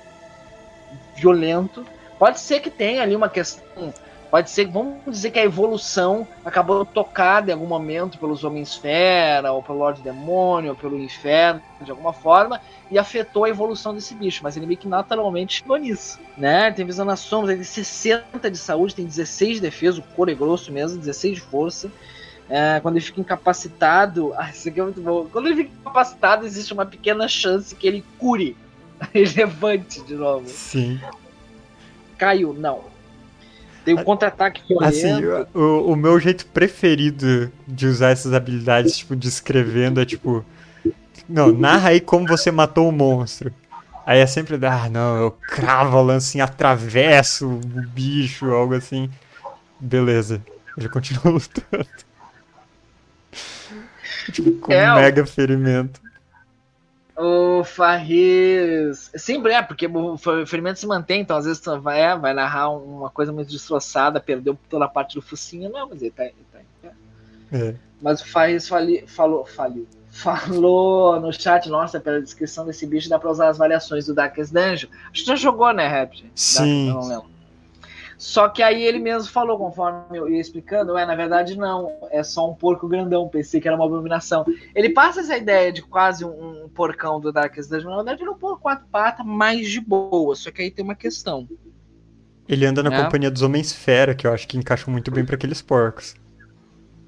violento. 1.16 1.86
Pode 2.20 2.40
ser 2.40 2.60
que 2.60 2.70
tenha 2.70 3.02
ali 3.02 3.16
uma 3.16 3.30
questão. 3.30 3.94
Pode 4.36 4.50
ser, 4.50 4.68
vamos 4.68 4.98
dizer 5.08 5.32
que 5.32 5.40
a 5.40 5.46
evolução 5.46 6.28
acabou 6.44 6.86
tocada 6.86 7.52
em 7.52 7.54
algum 7.54 7.68
momento 7.68 8.18
pelos 8.18 8.44
homens 8.44 8.76
fera, 8.76 9.54
ou 9.54 9.64
pelo 9.64 9.78
Lorde 9.78 10.02
Demônio, 10.02 10.72
ou 10.72 10.76
pelo 10.76 11.00
inferno, 11.00 11.62
de 11.80 11.90
alguma 11.90 12.12
forma, 12.12 12.60
e 12.92 13.00
afetou 13.00 13.46
a 13.46 13.50
evolução 13.50 13.94
desse 13.94 14.14
bicho. 14.14 14.42
Mas 14.44 14.58
ele 14.58 14.66
meio 14.66 14.78
que 14.78 14.90
naturalmente 14.90 15.60
chegou 15.60 15.78
nisso. 15.78 16.20
Né? 16.38 16.70
Tem 16.72 16.86
visão 16.86 17.06
nas 17.06 17.22
sombras, 17.22 17.52
ele 17.52 17.64
tem 17.64 17.66
60 17.66 18.52
de 18.52 18.58
saúde, 18.58 18.96
tem 18.96 19.06
16 19.06 19.56
de 19.56 19.62
defesa, 19.62 20.00
o 20.00 20.04
couro 20.16 20.32
é 20.32 20.36
grosso 20.36 20.70
mesmo, 20.70 21.00
16 21.00 21.36
de 21.36 21.42
força. 21.42 21.90
É, 22.50 22.80
quando 22.80 22.96
ele 22.96 23.06
fica 23.06 23.22
incapacitado. 23.22 24.34
Ah, 24.38 24.50
isso 24.50 24.68
aqui 24.70 24.80
é 24.80 24.84
muito 24.84 25.02
bom. 25.02 25.28
Quando 25.32 25.48
ele 25.48 25.64
fica 25.64 25.72
incapacitado, 25.82 26.46
existe 26.46 26.74
uma 26.74 26.86
pequena 26.86 27.28
chance 27.28 27.74
que 27.76 27.88
ele 27.88 28.04
cure. 28.18 28.56
Ele 29.14 29.30
levante 29.36 30.02
de 30.04 30.16
novo. 30.16 30.48
Sim. 30.48 30.98
Caiu, 32.18 32.54
não. 32.54 32.86
Tem 33.84 33.94
o 33.94 34.04
contra-ataque 34.04 34.64
Assim, 34.82 35.12
o, 35.54 35.92
o 35.92 35.96
meu 35.96 36.20
jeito 36.20 36.46
preferido 36.48 37.52
de 37.68 37.86
usar 37.86 38.10
essas 38.10 38.34
habilidades, 38.34 38.98
tipo, 38.98 39.16
descrevendo 39.16 40.02
é 40.02 40.06
tipo. 40.06 40.44
Não, 41.30 41.52
narra 41.52 41.90
aí 41.90 42.00
como 42.00 42.26
você 42.26 42.52
matou 42.52 42.90
o 42.90 42.92
monstro. 42.92 43.54
Aí 44.06 44.20
é 44.20 44.26
sempre, 44.26 44.58
ah, 44.66 44.90
não, 44.90 45.18
eu 45.18 45.32
cravo 45.32 46.12
a 46.12 46.16
assim, 46.16 46.40
atravesso 46.40 47.48
o 47.48 47.60
bicho, 47.60 48.52
algo 48.52 48.76
assim. 48.76 49.10
Beleza, 49.80 50.42
ele 50.78 50.88
continua 50.90 51.30
lutando. 51.34 51.88
Tipo, 54.32 54.52
com 54.60 54.72
É, 54.72 54.92
um 54.92 54.96
mega 54.96 55.26
ferimento. 55.26 56.02
O 57.18 57.64
Farris. 57.64 59.10
Sempre 59.16 59.54
é, 59.54 59.62
porque 59.62 59.88
o 59.88 60.18
fe- 60.18 60.46
ferimento 60.46 60.80
se 60.80 60.86
mantém, 60.86 61.22
então 61.22 61.38
às 61.38 61.46
vezes 61.46 61.62
tu 61.62 61.80
vai, 61.80 62.02
é, 62.02 62.18
vai 62.18 62.34
narrar 62.34 62.70
uma 62.70 63.10
coisa 63.10 63.32
muito 63.32 63.50
destroçada, 63.50 64.20
perdeu 64.20 64.58
toda 64.70 64.84
a 64.86 64.90
parte 64.90 65.16
do 65.16 65.22
focinho. 65.22 65.70
Não, 65.70 65.88
mas 65.88 66.02
ele 66.02 66.12
tá, 66.12 66.26
ele 66.26 66.36
tá 66.52 66.60
em 66.60 66.66
pé. 66.82 66.94
É. 67.54 67.76
Mas 68.02 68.22
o 68.22 68.28
Farris 68.28 68.68
fali, 68.68 69.06
falou, 69.08 69.46
faliu. 69.46 69.88
Falou 70.12 71.20
no 71.20 71.32
chat, 71.32 71.70
nossa, 71.70 72.00
pela 72.00 72.22
descrição 72.22 72.66
desse 72.66 72.86
bicho 72.86 73.10
dá 73.10 73.20
pra 73.20 73.32
usar 73.32 73.50
as 73.50 73.58
variações 73.58 74.06
do 74.06 74.14
Darkest 74.14 74.54
Dungeon. 74.54 74.90
Acho 75.12 75.24
que 75.24 75.28
já 75.28 75.36
jogou, 75.36 75.74
né, 75.74 75.88
Rap? 75.88 76.24
Sim. 76.36 76.90
Não 76.90 77.08
lembro. 77.08 77.35
Só 78.17 78.47
que 78.47 78.63
aí 78.63 78.84
ele 78.84 78.99
mesmo 78.99 79.30
falou, 79.30 79.58
conforme 79.58 80.17
eu 80.17 80.30
ia 80.30 80.39
explicando, 80.39 80.97
é, 80.97 81.06
na 81.06 81.15
verdade 81.15 81.58
não, 81.58 81.91
é 82.12 82.23
só 82.23 82.49
um 82.49 82.54
porco 82.54 82.88
grandão, 82.88 83.28
pensei 83.28 83.60
que 83.60 83.67
era 83.67 83.75
uma 83.75 83.86
abominação. 83.86 84.45
Ele 84.73 84.89
passa 84.89 85.19
essa 85.19 85.36
ideia 85.36 85.71
de 85.71 85.82
quase 85.82 86.23
um, 86.23 86.63
um 86.65 86.69
porcão 86.69 87.19
do 87.19 87.32
Darkest 87.32 87.69
Dungeon, 87.69 87.89
na 87.89 87.95
verdade 87.97 88.21
ele 88.21 88.30
é 88.30 88.34
um 88.34 88.38
porco 88.38 88.62
quatro 88.62 88.86
patas, 88.91 89.25
mais 89.25 89.69
de 89.69 89.82
boa, 89.82 90.36
só 90.36 90.49
que 90.51 90.62
aí 90.62 90.71
tem 90.71 90.84
uma 90.86 90.95
questão. 90.95 91.47
Ele 92.47 92.65
anda 92.65 92.84
na 92.84 92.93
É. 92.93 93.04
companhia 93.04 93.32
dos 93.32 93.41
Homens 93.41 93.73
Fera, 93.73 94.13
que 94.13 94.25
eu 94.28 94.34
acho 94.34 94.47
que 94.47 94.58
encaixam 94.58 94.91
muito 94.91 95.12
bem 95.12 95.25
pra 95.25 95.36
aqueles 95.36 95.62
porcos. 95.62 96.15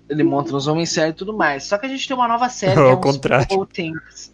Ele 0.10 0.24
monta 0.24 0.52
nos 0.52 0.68
homens 0.68 0.90
sérios 0.90 1.16
e 1.16 1.18
tudo 1.18 1.34
mais. 1.34 1.66
Só 1.66 1.78
que 1.78 1.86
a 1.86 1.90
gente 1.90 2.08
tem 2.08 2.16
uma 2.16 2.28
nova 2.28 2.48
série 2.50 2.80
Ao 2.80 3.00
que 3.00 3.08
é 3.08 3.12
contrário. 3.12 3.66
Things. 3.68 4.34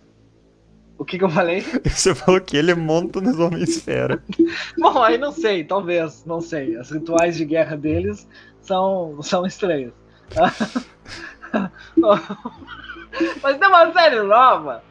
O 1.03 1.05
que, 1.05 1.17
que 1.17 1.23
eu 1.25 1.29
falei? 1.29 1.59
Você 1.83 2.15
falou 2.15 2.39
que 2.39 2.55
ele 2.55 2.73
monta 2.73 3.19
nos 3.19 3.37
Homens 3.37 3.81
Fera. 3.81 4.23
Bom, 4.79 5.03
aí 5.03 5.17
não 5.17 5.33
sei, 5.33 5.61
talvez, 5.65 6.23
não 6.25 6.39
sei. 6.39 6.77
Os 6.77 6.91
rituais 6.91 7.35
de 7.35 7.43
guerra 7.43 7.75
deles 7.75 8.25
são, 8.61 9.21
são 9.21 9.45
estranhos. 9.45 9.91
Mas 13.43 13.57
tem 13.57 13.67
uma 13.67 13.91
série 13.91 14.21
nova 14.23 14.81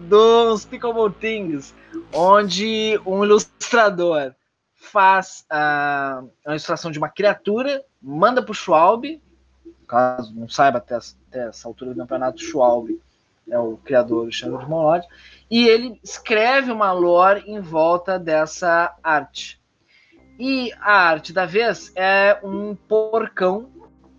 dos 0.00 0.66
Pickleball 0.66 1.10
Things, 1.10 1.74
onde 2.12 3.00
um 3.06 3.24
ilustrador 3.24 4.34
faz 4.74 5.46
ah, 5.48 6.22
uma 6.44 6.52
ilustração 6.52 6.90
de 6.90 6.98
uma 6.98 7.08
criatura, 7.08 7.82
manda 8.02 8.42
pro 8.42 8.52
Schwalbe, 8.52 9.22
caso 9.86 10.30
não 10.34 10.46
saiba 10.46 10.76
até, 10.76 10.96
essa- 10.96 11.16
até 11.30 11.48
essa 11.48 11.66
altura 11.66 11.92
do 11.94 11.96
campeonato, 12.00 12.38
Schwalbe 12.42 13.00
é 13.50 13.58
o 13.58 13.76
criador 13.76 14.26
do 14.26 14.32
Xandro 14.32 14.58
de 14.58 14.66
Monod, 14.66 15.06
e 15.50 15.66
ele 15.66 15.98
escreve 16.02 16.70
uma 16.70 16.92
lore 16.92 17.44
em 17.46 17.60
volta 17.60 18.18
dessa 18.18 18.94
arte. 19.02 19.60
E 20.38 20.72
a 20.80 20.92
arte 20.92 21.32
da 21.32 21.46
vez 21.46 21.92
é 21.96 22.38
um 22.44 22.74
porcão 22.74 23.70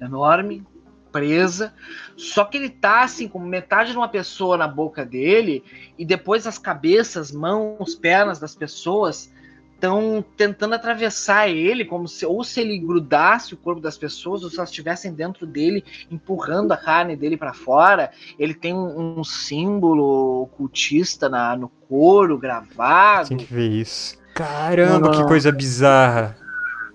enorme, 0.02 0.66
presa, 1.12 1.74
só 2.16 2.46
que 2.46 2.58
ele 2.58 2.70
tá 2.70 3.02
assim, 3.04 3.28
com 3.28 3.40
metade 3.40 3.92
de 3.92 3.98
uma 3.98 4.08
pessoa 4.08 4.58
na 4.58 4.68
boca 4.68 5.06
dele, 5.06 5.64
e 5.98 6.06
depois 6.06 6.46
as 6.46 6.58
cabeças, 6.58 7.32
mãos, 7.32 7.96
pernas 7.96 8.40
das 8.40 8.56
pessoas 8.56 9.32
estão 9.80 10.24
tentando 10.36 10.76
atravessar 10.76 11.48
ele, 11.48 11.86
como 11.86 12.06
se 12.06 12.26
ou 12.26 12.44
se 12.44 12.60
ele 12.60 12.78
grudasse 12.78 13.54
o 13.54 13.58
corpo 13.58 13.82
das 13.82 13.98
pessoas, 13.98 14.44
ou 14.44 14.50
se 14.50 14.58
elas 14.58 14.70
estivessem 14.70 15.14
dentro 15.14 15.48
dele, 15.48 15.86
empurrando 16.12 16.74
a 16.74 16.78
carne 16.78 17.16
dele 17.16 17.38
para 17.38 17.54
fora. 17.54 18.12
Ele 18.38 18.54
tem 18.54 18.74
um, 18.74 19.20
um 19.20 19.24
símbolo 19.24 20.44
ocultista 20.44 21.30
na, 21.30 21.56
no 21.56 21.70
couro 21.70 22.38
gravado. 22.38 23.30
Tem 23.30 23.38
que 23.38 23.54
ver 23.54 23.70
isso. 23.70 24.20
Caramba, 24.36 25.10
Não, 25.10 25.12
que 25.12 25.28
coisa 25.28 25.52
bizarra. 25.52 26.38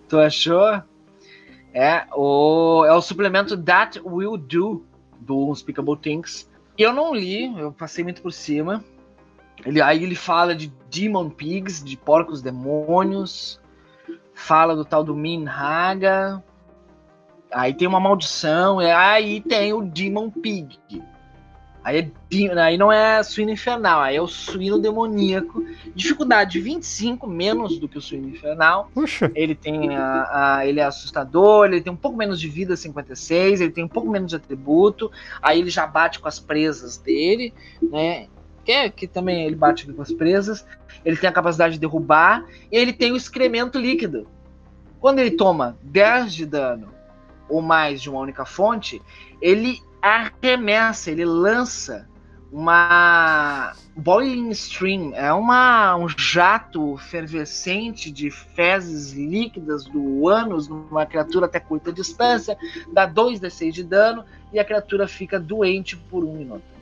Tu 0.08 0.18
achou? 0.18 0.82
É 1.72 2.04
o, 2.14 2.84
é 2.86 2.92
o 2.92 3.00
suplemento 3.00 3.56
That 3.56 4.00
Will 4.04 4.36
Do 4.36 4.84
do 5.18 5.50
Unspeakable 5.50 5.96
Things. 5.96 6.48
Eu 6.76 6.92
não 6.92 7.14
li, 7.14 7.46
eu 7.58 7.72
passei 7.72 8.04
muito 8.04 8.20
por 8.20 8.32
cima. 8.32 8.84
Ele, 9.64 9.80
aí 9.80 10.02
ele 10.02 10.14
fala 10.14 10.54
de 10.54 10.72
Demon 10.90 11.30
Pigs, 11.30 11.82
de 11.82 11.96
porcos 11.96 12.42
demônios. 12.42 13.60
Fala 14.34 14.74
do 14.74 14.84
tal 14.84 15.04
do 15.04 15.14
Minhaga. 15.14 16.42
Aí 17.52 17.74
tem 17.74 17.86
uma 17.86 18.00
maldição. 18.00 18.78
Aí 18.78 19.40
tem 19.40 19.72
o 19.72 19.82
Demon 19.82 20.30
Pig. 20.30 20.78
Aí, 21.84 21.98
é, 22.32 22.60
aí 22.62 22.78
não 22.78 22.90
é 22.90 23.22
suíno 23.22 23.50
infernal, 23.50 24.00
aí 24.00 24.16
é 24.16 24.22
o 24.22 24.26
suíno 24.26 24.78
demoníaco. 24.78 25.62
Dificuldade 25.94 26.58
25, 26.58 27.26
menos 27.26 27.78
do 27.78 27.86
que 27.86 27.98
o 27.98 28.00
suíno 28.00 28.30
infernal. 28.30 28.90
Puxa. 28.94 29.30
Ele 29.34 29.54
tem 29.54 29.94
a, 29.94 30.56
a, 30.56 30.66
ele 30.66 30.80
é 30.80 30.84
assustador, 30.84 31.66
ele 31.66 31.82
tem 31.82 31.92
um 31.92 31.96
pouco 31.96 32.16
menos 32.16 32.40
de 32.40 32.48
vida, 32.48 32.74
56, 32.74 33.60
ele 33.60 33.70
tem 33.70 33.84
um 33.84 33.88
pouco 33.88 34.08
menos 34.08 34.30
de 34.30 34.36
atributo. 34.36 35.12
Aí 35.42 35.60
ele 35.60 35.68
já 35.68 35.86
bate 35.86 36.20
com 36.20 36.26
as 36.26 36.40
presas 36.40 36.96
dele, 36.96 37.52
né? 37.82 38.28
Que, 38.64 38.90
que 38.90 39.06
também 39.06 39.44
ele 39.44 39.56
bate 39.56 39.90
com 39.92 40.02
as 40.02 40.12
presas. 40.12 40.66
Ele 41.04 41.16
tem 41.16 41.28
a 41.28 41.32
capacidade 41.32 41.74
de 41.74 41.80
derrubar. 41.80 42.44
E 42.70 42.76
ele 42.76 42.92
tem 42.92 43.12
o 43.12 43.16
excremento 43.16 43.78
líquido. 43.78 44.26
Quando 45.00 45.18
ele 45.18 45.32
toma 45.32 45.76
10 45.82 46.34
de 46.34 46.46
dano 46.46 46.88
ou 47.48 47.60
mais 47.60 48.00
de 48.00 48.08
uma 48.08 48.20
única 48.20 48.44
fonte, 48.44 49.02
ele 49.40 49.80
arremessa, 50.00 51.10
ele 51.10 51.24
lança 51.24 52.08
uma 52.54 53.72
boiling 53.96 54.50
stream, 54.50 55.12
é 55.14 55.32
uma, 55.32 55.96
um 55.96 56.08
jato 56.08 56.96
fervescente 56.96 58.12
de 58.12 58.30
fezes 58.30 59.12
líquidas 59.12 59.84
do 59.86 60.28
ânus 60.28 60.68
numa 60.68 61.04
criatura 61.04 61.46
até 61.46 61.58
curta 61.58 61.92
distância, 61.92 62.56
dá 62.92 63.10
2d6 63.10 63.72
de 63.72 63.82
dano 63.82 64.24
e 64.52 64.60
a 64.60 64.64
criatura 64.64 65.08
fica 65.08 65.40
doente 65.40 65.96
por 65.96 66.22
um 66.22 66.32
minuto. 66.32 66.73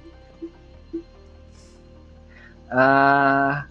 Ah, 2.74 3.66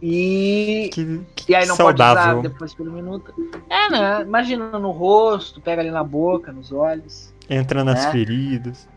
e, 0.00 0.90
Que, 0.92 1.24
que 1.34 1.52
e 1.52 1.54
aí 1.54 1.66
não 1.66 1.74
saudável. 1.74 2.22
pode 2.22 2.38
usar 2.38 2.48
depois 2.48 2.74
um 2.78 2.92
minuto. 2.92 3.34
É, 3.68 3.90
né? 3.90 4.22
Imagina 4.22 4.78
no 4.78 4.90
rosto, 4.90 5.60
pega 5.60 5.82
ali 5.82 5.90
na 5.90 6.04
boca, 6.04 6.52
nos 6.52 6.70
olhos. 6.70 7.34
Entra 7.50 7.82
nas 7.82 8.04
É. 8.06 8.12
feridas. 8.12 8.88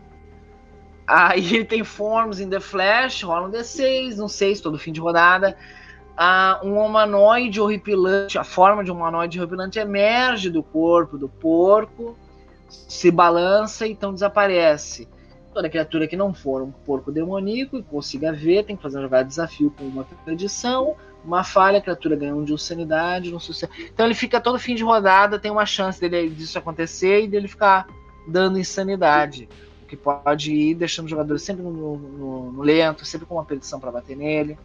Aí 1.06 1.54
ele 1.54 1.64
tem 1.64 1.82
Forms 1.82 2.38
in 2.40 2.48
the 2.48 2.60
Flash, 2.60 3.22
rola 3.24 3.48
um 3.48 3.50
D6, 3.50 4.20
um 4.22 4.28
6 4.28 4.60
todo 4.60 4.78
fim 4.78 4.92
de 4.92 5.00
rodada. 5.00 5.56
Ah, 6.16 6.60
um 6.62 6.78
humanoide 6.78 7.60
horripilante, 7.60 8.38
a 8.38 8.44
forma 8.44 8.84
de 8.84 8.92
um 8.92 8.96
humanoide 8.96 9.38
horripilante 9.40 9.78
emerge 9.78 10.50
do 10.50 10.62
corpo 10.62 11.18
do 11.18 11.28
porco, 11.28 12.16
se 12.68 13.10
balança 13.10 13.86
e 13.86 13.92
então 13.92 14.12
desaparece. 14.12 15.08
Toda 15.52 15.68
criatura 15.68 16.08
que 16.08 16.16
não 16.16 16.32
for 16.32 16.62
um 16.62 16.70
porco 16.70 17.12
demoníaco 17.12 17.76
e 17.76 17.82
consiga 17.82 18.32
ver, 18.32 18.64
tem 18.64 18.76
que 18.76 18.82
fazer 18.82 18.96
uma 18.96 19.02
jogada 19.02 19.24
de 19.24 19.30
desafio 19.30 19.70
com 19.76 19.84
uma 19.84 20.06
edição, 20.26 20.96
uma 21.24 21.44
falha, 21.44 21.78
a 21.78 21.82
criatura 21.82 22.16
ganha 22.16 22.34
um 22.34 22.42
de 22.42 22.56
sanidade, 22.58 23.34
um 23.34 23.38
sucesso. 23.38 23.72
Então 23.78 24.06
ele 24.06 24.14
fica 24.14 24.40
todo 24.40 24.58
fim 24.58 24.74
de 24.74 24.82
rodada, 24.82 25.38
tem 25.38 25.50
uma 25.50 25.66
chance 25.66 26.00
dele, 26.00 26.30
disso 26.30 26.58
acontecer 26.58 27.24
e 27.24 27.28
dele 27.28 27.48
ficar 27.48 27.86
dando 28.26 28.58
insanidade. 28.58 29.48
Que 29.92 29.96
pode 29.98 30.50
ir 30.54 30.74
deixando 30.74 31.04
o 31.04 31.08
jogador 31.10 31.38
sempre 31.38 31.62
no, 31.62 31.70
no- 31.70 32.52
no 32.52 32.62
lento, 32.62 33.04
sempre 33.04 33.26
com 33.26 33.34
uma 33.34 33.44
perdição 33.44 33.78
para 33.78 33.90
bater 33.90 34.16
nele. 34.16 34.56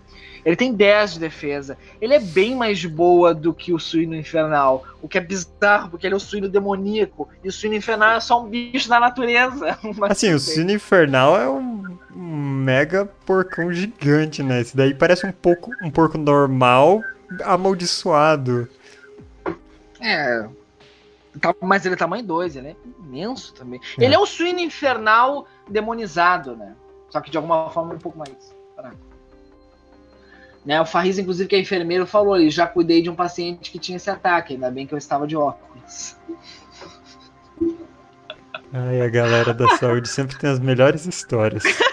Ele 0.46 0.56
tem 0.56 0.74
10 0.74 1.16
de 1.16 1.20
defesa. 1.20 1.78
Ele 2.00 2.14
é 2.14 2.20
bem 2.20 2.56
mais 2.56 2.80
de 2.80 2.88
boa 2.88 3.34
do 3.34 3.54
que 3.54 3.74
o 3.74 3.78
suíno 3.80 4.16
infernal. 4.16 4.86
O 5.02 5.08
que 5.10 5.18
é 5.18 5.22
bizarro, 5.22 5.90
porque 5.90 6.08
ele 6.08 6.14
é 6.14 6.16
o 6.16 6.20
suíno 6.22 6.48
demoníaco. 6.48 7.28
E 7.44 7.50
o 7.50 7.52
suíno 7.52 7.76
infernal 7.76 8.12
é 8.16 8.20
só 8.22 8.42
um 8.42 8.48
bicho 8.48 8.88
da 8.88 9.02
natureza. 9.02 9.78
Assim, 10.10 10.34
o. 10.34 10.40
Sino 10.40 10.72
Infernal 10.72 11.38
é 11.38 11.50
um, 11.50 11.98
um 12.16 12.38
mega 12.64 13.06
porcão 13.26 13.74
gigante, 13.74 14.42
né? 14.42 14.62
Esse 14.62 14.78
daí 14.78 14.94
parece 14.94 15.26
um 15.26 15.32
pouco 15.34 15.72
um 15.84 15.92
porco 15.92 16.18
normal 16.18 17.04
amaldiçoado. 17.44 18.70
É. 20.00 20.48
Tá- 21.40 21.56
mas 21.62 21.86
ele 21.86 21.96
é 21.96 21.98
tamanho 21.98 22.24
2, 22.24 22.56
ele 22.56 22.70
é 22.70 22.76
imenso 23.00 23.54
também. 23.54 23.80
É. 23.98 24.04
Ele 24.04 24.16
é 24.16 24.20
o 24.20 24.26
suíno 24.26 24.60
infernal 24.60 25.48
demonizado, 25.70 26.56
né? 26.56 26.76
Só 27.10 27.22
que 27.22 27.32
de 27.32 27.38
alguma 27.38 27.70
forma 27.70 27.94
um 27.94 28.00
pouco 28.00 28.18
mais 28.18 28.54
fraco. 28.76 28.98
Né, 30.66 30.82
o 30.82 30.86
Farris, 30.86 31.18
inclusive, 31.18 31.48
que 31.48 31.56
é 31.56 31.60
enfermeiro, 31.62 32.06
falou 32.06 32.34
ali, 32.34 32.50
já 32.50 32.68
cuidei 32.68 33.02
de 33.02 33.10
um 33.10 33.16
paciente 33.16 33.72
que 33.72 33.80
tinha 33.80 33.96
esse 33.96 34.10
ataque, 34.10 34.54
ainda 34.54 34.70
bem 34.70 34.86
que 34.86 34.94
eu 34.94 34.98
estava 34.98 35.26
de 35.26 35.38
óculos. 35.38 36.18
Ai, 38.74 39.02
a 39.02 39.08
galera 39.08 39.54
da 39.54 39.78
saúde 39.78 40.10
sempre 40.10 40.38
tem 40.38 40.50
as 40.50 40.60
melhores 40.60 41.06
histórias. 41.06 41.64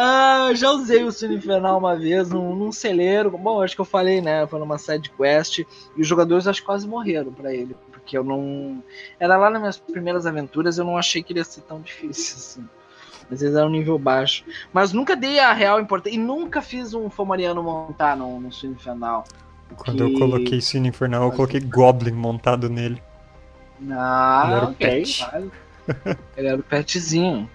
Ah, 0.00 0.50
já 0.54 0.70
usei 0.70 1.02
o 1.02 1.10
Suíno 1.10 1.34
Infernal 1.34 1.76
uma 1.76 1.96
vez 1.96 2.28
num, 2.30 2.54
num 2.54 2.70
celeiro. 2.70 3.30
Bom, 3.36 3.60
acho 3.60 3.74
que 3.74 3.80
eu 3.80 3.84
falei, 3.84 4.20
né? 4.20 4.46
Foi 4.46 4.60
numa 4.60 4.78
side 4.78 5.10
quest. 5.10 5.58
E 5.58 5.66
os 6.00 6.06
jogadores 6.06 6.46
acho 6.46 6.60
que 6.60 6.66
quase 6.66 6.86
morreram 6.86 7.32
pra 7.32 7.52
ele. 7.52 7.74
Porque 7.90 8.16
eu 8.16 8.22
não. 8.22 8.80
Era 9.18 9.36
lá 9.36 9.50
nas 9.50 9.60
minhas 9.60 9.78
primeiras 9.78 10.24
aventuras, 10.24 10.78
eu 10.78 10.84
não 10.84 10.96
achei 10.96 11.20
que 11.22 11.32
ele 11.32 11.40
ia 11.40 11.44
ser 11.44 11.62
tão 11.62 11.80
difícil 11.82 12.36
assim. 12.36 12.68
Às 13.30 13.40
vezes 13.40 13.56
era 13.56 13.66
um 13.66 13.70
nível 13.70 13.98
baixo. 13.98 14.44
Mas 14.72 14.92
nunca 14.92 15.16
dei 15.16 15.40
a 15.40 15.52
real 15.52 15.80
importância. 15.80 16.14
E 16.14 16.18
nunca 16.18 16.62
fiz 16.62 16.94
um 16.94 17.10
Fomariano 17.10 17.60
montar 17.62 18.16
no, 18.16 18.40
no 18.40 18.52
Suíno 18.52 18.76
Infernal. 18.76 19.24
Quando 19.76 20.04
eu 20.04 20.08
Que- 20.10 20.18
coloquei 20.18 20.60
Sino 20.60 20.86
Infernal, 20.86 21.24
eu 21.24 21.32
coloquei 21.32 21.60
Goblin 21.60 22.12
montado 22.12 22.70
nele. 22.70 23.02
Ele 23.80 23.92
Ah, 23.92 24.50
era 24.56 24.64
o 24.66 24.70
ok. 24.70 24.86
pet. 24.88 25.26
vale. 25.30 25.50
Ele 26.36 26.46
era 26.48 26.56
o 26.58 26.62
petzinho. 26.62 27.50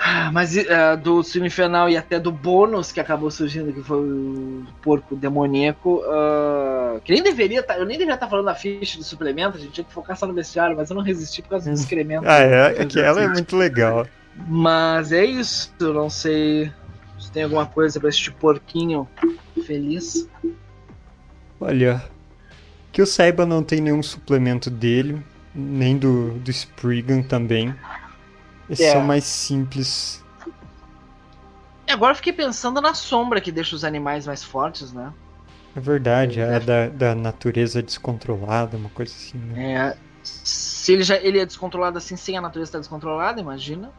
Ah, 0.00 0.30
Mas 0.32 0.56
eh, 0.56 0.96
do 0.96 1.22
Sino 1.24 1.46
Infernal 1.46 1.88
e 1.88 1.96
até 1.96 2.20
do 2.20 2.30
bônus 2.30 2.92
que 2.92 3.00
acabou 3.00 3.30
surgindo, 3.30 3.72
que 3.72 3.82
foi 3.82 3.98
o 3.98 4.66
porco 4.80 5.16
demoníaco, 5.16 6.02
ah, 6.06 7.00
que 7.04 7.12
nem 7.12 7.22
deveria 7.22 7.62
tá, 7.62 7.76
eu 7.76 7.84
nem 7.84 7.98
deveria 7.98 8.14
estar 8.14 8.28
falando 8.28 8.46
da 8.46 8.54
ficha 8.54 8.96
de 8.96 9.04
suplemento, 9.04 9.56
a 9.56 9.60
gente 9.60 9.72
tinha 9.72 9.84
que 9.84 9.92
focar 9.92 10.16
só 10.16 10.26
no 10.26 10.32
bestiário, 10.32 10.76
mas 10.76 10.88
eu 10.88 10.96
não 10.96 11.02
resisti 11.02 11.42
por 11.42 11.50
causa 11.50 11.68
do 11.68 11.74
excremento. 11.74 12.28
Ah, 12.28 12.38
é, 12.38 12.82
é 12.82 12.86
que 12.86 13.00
ela 13.00 13.22
é 13.22 13.28
muito 13.28 13.56
legal. 13.56 14.06
Mas 14.46 15.10
é 15.10 15.24
isso, 15.24 15.72
eu 15.80 15.92
não 15.92 16.08
sei 16.08 16.70
se 17.18 17.32
tem 17.32 17.42
alguma 17.42 17.66
coisa 17.66 17.98
pra 17.98 18.08
este 18.08 18.30
porquinho 18.30 19.08
feliz. 19.66 20.28
Olha, 21.60 22.00
que 22.92 23.00
eu 23.00 23.06
saiba 23.06 23.44
não 23.44 23.64
tem 23.64 23.80
nenhum 23.80 24.02
suplemento 24.02 24.70
dele, 24.70 25.20
nem 25.52 25.98
do, 25.98 26.34
do 26.34 26.50
Spriggan 26.52 27.22
também. 27.22 27.74
Esses 28.68 28.86
É. 28.86 28.92
são 28.92 29.02
mais 29.02 29.24
simples. 29.24 30.22
E 31.86 31.90
agora 31.92 32.12
eu 32.12 32.16
fiquei 32.16 32.32
pensando 32.32 32.80
na 32.80 32.92
sombra 32.94 33.40
que 33.40 33.50
deixa 33.50 33.74
os 33.74 33.82
animais 33.84 34.26
mais 34.26 34.44
fortes, 34.44 34.92
né? 34.92 35.12
É 35.74 35.80
verdade, 35.80 36.40
é 36.40 36.60
da, 36.60 36.88
da 36.88 37.14
natureza 37.14 37.82
descontrolada, 37.82 38.76
uma 38.76 38.90
coisa 38.90 39.12
assim, 39.14 39.38
né? 39.38 39.72
É, 39.94 39.96
se 40.22 40.92
ele 40.92 41.02
já 41.02 41.16
ele 41.16 41.38
é 41.38 41.46
descontrolado 41.46 41.96
assim, 41.96 42.16
sem 42.16 42.36
a 42.36 42.40
natureza 42.40 42.68
estar 42.70 42.78
descontrolada, 42.78 43.40
imagina. 43.40 43.90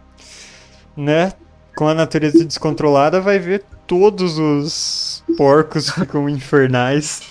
né? 0.95 1.31
Com 1.75 1.87
a 1.87 1.93
natureza 1.93 2.43
descontrolada, 2.43 3.21
vai 3.21 3.39
ver 3.39 3.63
todos 3.87 4.37
os 4.37 5.23
porcos 5.37 5.89
ficam 5.89 6.27
infernais. 6.29 7.21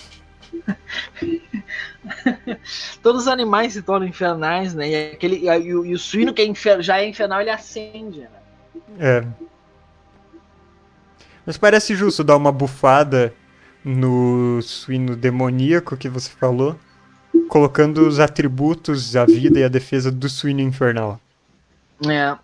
Todos 3.01 3.23
os 3.23 3.27
animais 3.27 3.73
se 3.73 3.81
tornam 3.81 4.07
infernais, 4.07 4.73
né? 4.73 4.89
E, 4.89 5.11
aquele, 5.11 5.45
e, 5.45 5.73
o, 5.73 5.85
e 5.85 5.93
o 5.93 5.99
suíno 5.99 6.33
que 6.33 6.41
é 6.41 6.45
infer- 6.45 6.81
já 6.81 6.99
é 6.99 7.07
infernal, 7.07 7.41
ele 7.41 7.49
acende, 7.49 8.21
né? 8.21 8.29
É. 8.99 9.25
Mas 11.45 11.57
parece 11.57 11.95
justo 11.95 12.23
dar 12.23 12.35
uma 12.35 12.51
bufada 12.51 13.33
no 13.83 14.61
suíno 14.61 15.15
demoníaco 15.15 15.97
que 15.97 16.09
você 16.09 16.29
falou, 16.29 16.77
colocando 17.47 18.07
os 18.07 18.19
atributos, 18.19 19.15
a 19.15 19.25
vida 19.25 19.59
e 19.59 19.63
a 19.63 19.69
defesa 19.69 20.11
do 20.11 20.29
suíno 20.29 20.61
infernal. 20.61 21.19
É. 22.07 22.37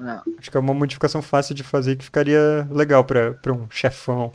É. 0.00 0.20
Acho 0.38 0.50
que 0.50 0.56
é 0.56 0.60
uma 0.60 0.74
modificação 0.74 1.20
fácil 1.20 1.54
de 1.54 1.62
fazer 1.62 1.96
que 1.96 2.04
ficaria 2.04 2.66
legal 2.70 3.04
pra 3.04 3.52
um 3.52 3.66
chefão. 3.70 4.32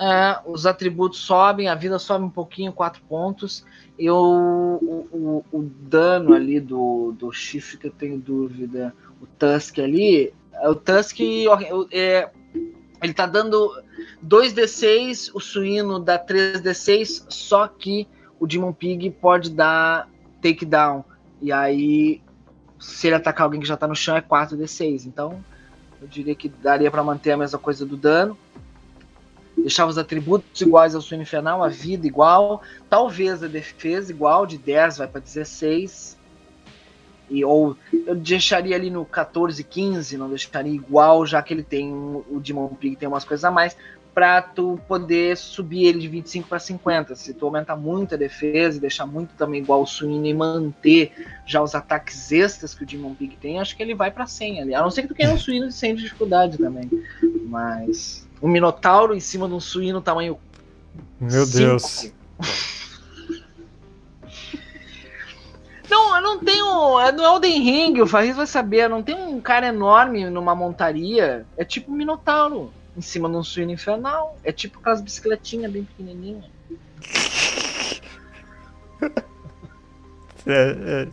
É, 0.00 0.38
os 0.46 0.64
atributos 0.64 1.18
sobem, 1.18 1.68
a 1.68 1.74
vida 1.74 1.98
sobe 1.98 2.24
um 2.24 2.30
pouquinho, 2.30 2.72
4 2.72 3.02
pontos. 3.08 3.64
E 3.98 4.08
o, 4.08 4.78
o, 5.12 5.44
o, 5.50 5.62
dano 5.62 6.32
ali 6.34 6.60
do, 6.60 7.12
do 7.18 7.32
chifre, 7.32 7.78
que 7.78 7.88
eu 7.88 7.90
tenho 7.90 8.16
dúvida, 8.16 8.94
o 9.20 9.26
Tusk 9.26 9.80
ali, 9.80 10.32
é 10.52 10.68
o 10.68 10.74
Tusk 10.74 11.18
é, 11.90 12.30
ele 13.02 13.12
tá 13.12 13.26
dando 13.26 13.72
2d6, 14.24 15.30
o 15.34 15.40
suíno 15.40 15.98
dá 15.98 16.18
3d6, 16.18 17.26
só 17.28 17.66
que 17.66 18.06
o 18.38 18.46
Demon 18.46 18.72
Pig 18.72 19.10
pode 19.10 19.50
dar 19.50 20.08
takedown. 20.42 21.04
E 21.40 21.52
aí, 21.52 22.20
se 22.78 23.06
ele 23.06 23.16
atacar 23.16 23.44
alguém 23.44 23.60
que 23.60 23.66
já 23.66 23.76
tá 23.76 23.86
no 23.86 23.94
chão, 23.94 24.16
é 24.16 24.20
4d6. 24.20 25.06
Então, 25.06 25.44
eu 26.00 26.08
diria 26.08 26.34
que 26.34 26.48
daria 26.48 26.90
pra 26.90 27.02
manter 27.02 27.32
a 27.32 27.36
mesma 27.36 27.58
coisa 27.58 27.86
do 27.86 27.96
dano. 27.96 28.36
Deixava 29.62 29.90
os 29.90 29.98
atributos 29.98 30.60
iguais 30.60 30.94
ao 30.94 31.00
suíno 31.00 31.22
infernal, 31.22 31.62
a 31.62 31.68
vida 31.68 32.06
igual, 32.06 32.62
talvez 32.88 33.42
a 33.42 33.48
defesa 33.48 34.12
igual, 34.12 34.46
de 34.46 34.56
10 34.56 34.98
vai 34.98 35.08
para 35.08 35.20
16. 35.20 36.16
E, 37.30 37.44
ou 37.44 37.76
eu 38.06 38.14
deixaria 38.14 38.74
ali 38.74 38.90
no 38.90 39.04
14, 39.04 39.62
15, 39.62 40.16
não 40.16 40.28
deixaria 40.30 40.72
igual, 40.72 41.26
já 41.26 41.42
que 41.42 41.52
ele 41.52 41.62
tem 41.62 41.92
o 41.92 42.40
Demon 42.42 42.68
Pig 42.68 42.96
tem 42.96 43.08
umas 43.08 43.24
coisas 43.24 43.44
a 43.44 43.50
mais, 43.50 43.76
para 44.18 44.42
tu 44.42 44.80
poder 44.88 45.36
subir 45.36 45.84
ele 45.84 46.00
de 46.00 46.08
25 46.08 46.48
para 46.48 46.58
50. 46.58 47.14
Se 47.14 47.32
tu 47.32 47.46
aumentar 47.46 47.76
muito 47.76 48.16
a 48.16 48.18
defesa 48.18 48.76
e 48.76 48.80
deixar 48.80 49.06
muito 49.06 49.34
também 49.36 49.60
igual 49.60 49.82
o 49.82 49.86
Suíno 49.86 50.26
e 50.26 50.34
manter 50.34 51.12
já 51.46 51.62
os 51.62 51.72
ataques 51.72 52.32
extras 52.32 52.74
que 52.74 52.82
o 52.82 52.86
Demon 52.86 53.14
Pig 53.14 53.36
tem, 53.36 53.60
acho 53.60 53.76
que 53.76 53.82
ele 53.82 53.94
vai 53.94 54.10
para 54.10 54.26
100 54.26 54.62
ali. 54.62 54.74
A 54.74 54.82
não 54.82 54.90
ser 54.90 55.02
que 55.02 55.08
tu 55.08 55.14
queira 55.14 55.32
um 55.32 55.38
Suíno 55.38 55.68
de 55.68 55.74
100 55.74 55.94
de 55.94 56.02
dificuldade 56.02 56.58
também. 56.58 56.90
Mas 57.44 58.27
um 58.40 58.48
Minotauro 58.48 59.14
em 59.14 59.20
cima 59.20 59.48
de 59.48 59.54
um 59.54 59.60
Suíno 59.60 60.00
tamanho 60.00 60.38
Meu 61.20 61.46
cinco. 61.46 61.58
Deus. 61.58 62.12
Não, 65.90 66.16
eu 66.16 66.22
não 66.22 66.38
tenho. 66.38 67.00
É 67.00 67.10
no 67.10 67.22
Elden 67.22 67.62
Ring, 67.62 68.00
o 68.00 68.06
Farris 68.06 68.36
vai 68.36 68.46
saber. 68.46 68.88
Não 68.88 69.02
tem 69.02 69.14
um 69.14 69.40
cara 69.40 69.68
enorme 69.68 70.28
numa 70.28 70.54
montaria. 70.54 71.46
É 71.56 71.64
tipo 71.64 71.90
um 71.90 71.94
Minotauro 71.94 72.70
em 72.96 73.00
cima 73.00 73.28
de 73.28 73.36
um 73.36 73.42
suíno 73.42 73.72
infernal. 73.72 74.36
É 74.44 74.52
tipo 74.52 74.78
aquelas 74.78 75.00
bicicletinhas 75.00 75.72
bem 75.72 75.84
pequenininhas. 75.84 76.44
É, 80.46 81.04
é, 81.04 81.08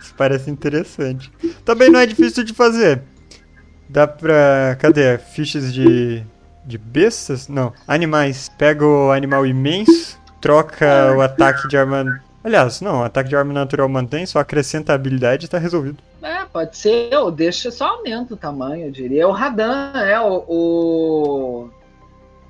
isso 0.00 0.12
parece 0.16 0.50
interessante. 0.50 1.30
Também 1.64 1.90
não 1.90 2.00
é 2.00 2.06
difícil 2.06 2.42
de 2.42 2.52
fazer. 2.52 3.02
Dá 3.88 4.08
pra. 4.08 4.76
Cadê? 4.80 5.16
Fichas 5.16 5.72
de. 5.72 6.24
De 6.64 6.78
bestas? 6.78 7.48
Não. 7.48 7.72
Animais. 7.86 8.50
Pega 8.56 8.84
o 8.84 9.10
animal 9.10 9.46
imenso, 9.46 10.18
troca 10.40 11.14
o 11.16 11.20
ataque 11.20 11.68
de 11.68 11.76
arma. 11.76 12.20
Aliás, 12.42 12.80
não, 12.80 13.00
o 13.00 13.04
ataque 13.04 13.30
de 13.30 13.36
arma 13.36 13.52
natural 13.52 13.88
mantém, 13.88 14.26
só 14.26 14.38
acrescenta 14.38 14.92
a 14.92 14.94
habilidade 14.94 15.46
e 15.46 15.48
tá 15.48 15.58
resolvido. 15.58 15.98
É, 16.22 16.44
pode 16.44 16.76
ser, 16.76 17.14
ou 17.16 17.30
deixa 17.30 17.70
só 17.70 17.86
aumenta 17.86 18.34
o 18.34 18.36
tamanho, 18.36 18.86
eu 18.86 18.90
diria. 18.90 19.26
O 19.28 19.32
Radan, 19.32 19.92
é, 19.94 20.20
o. 20.20 20.44
O, 20.48 21.70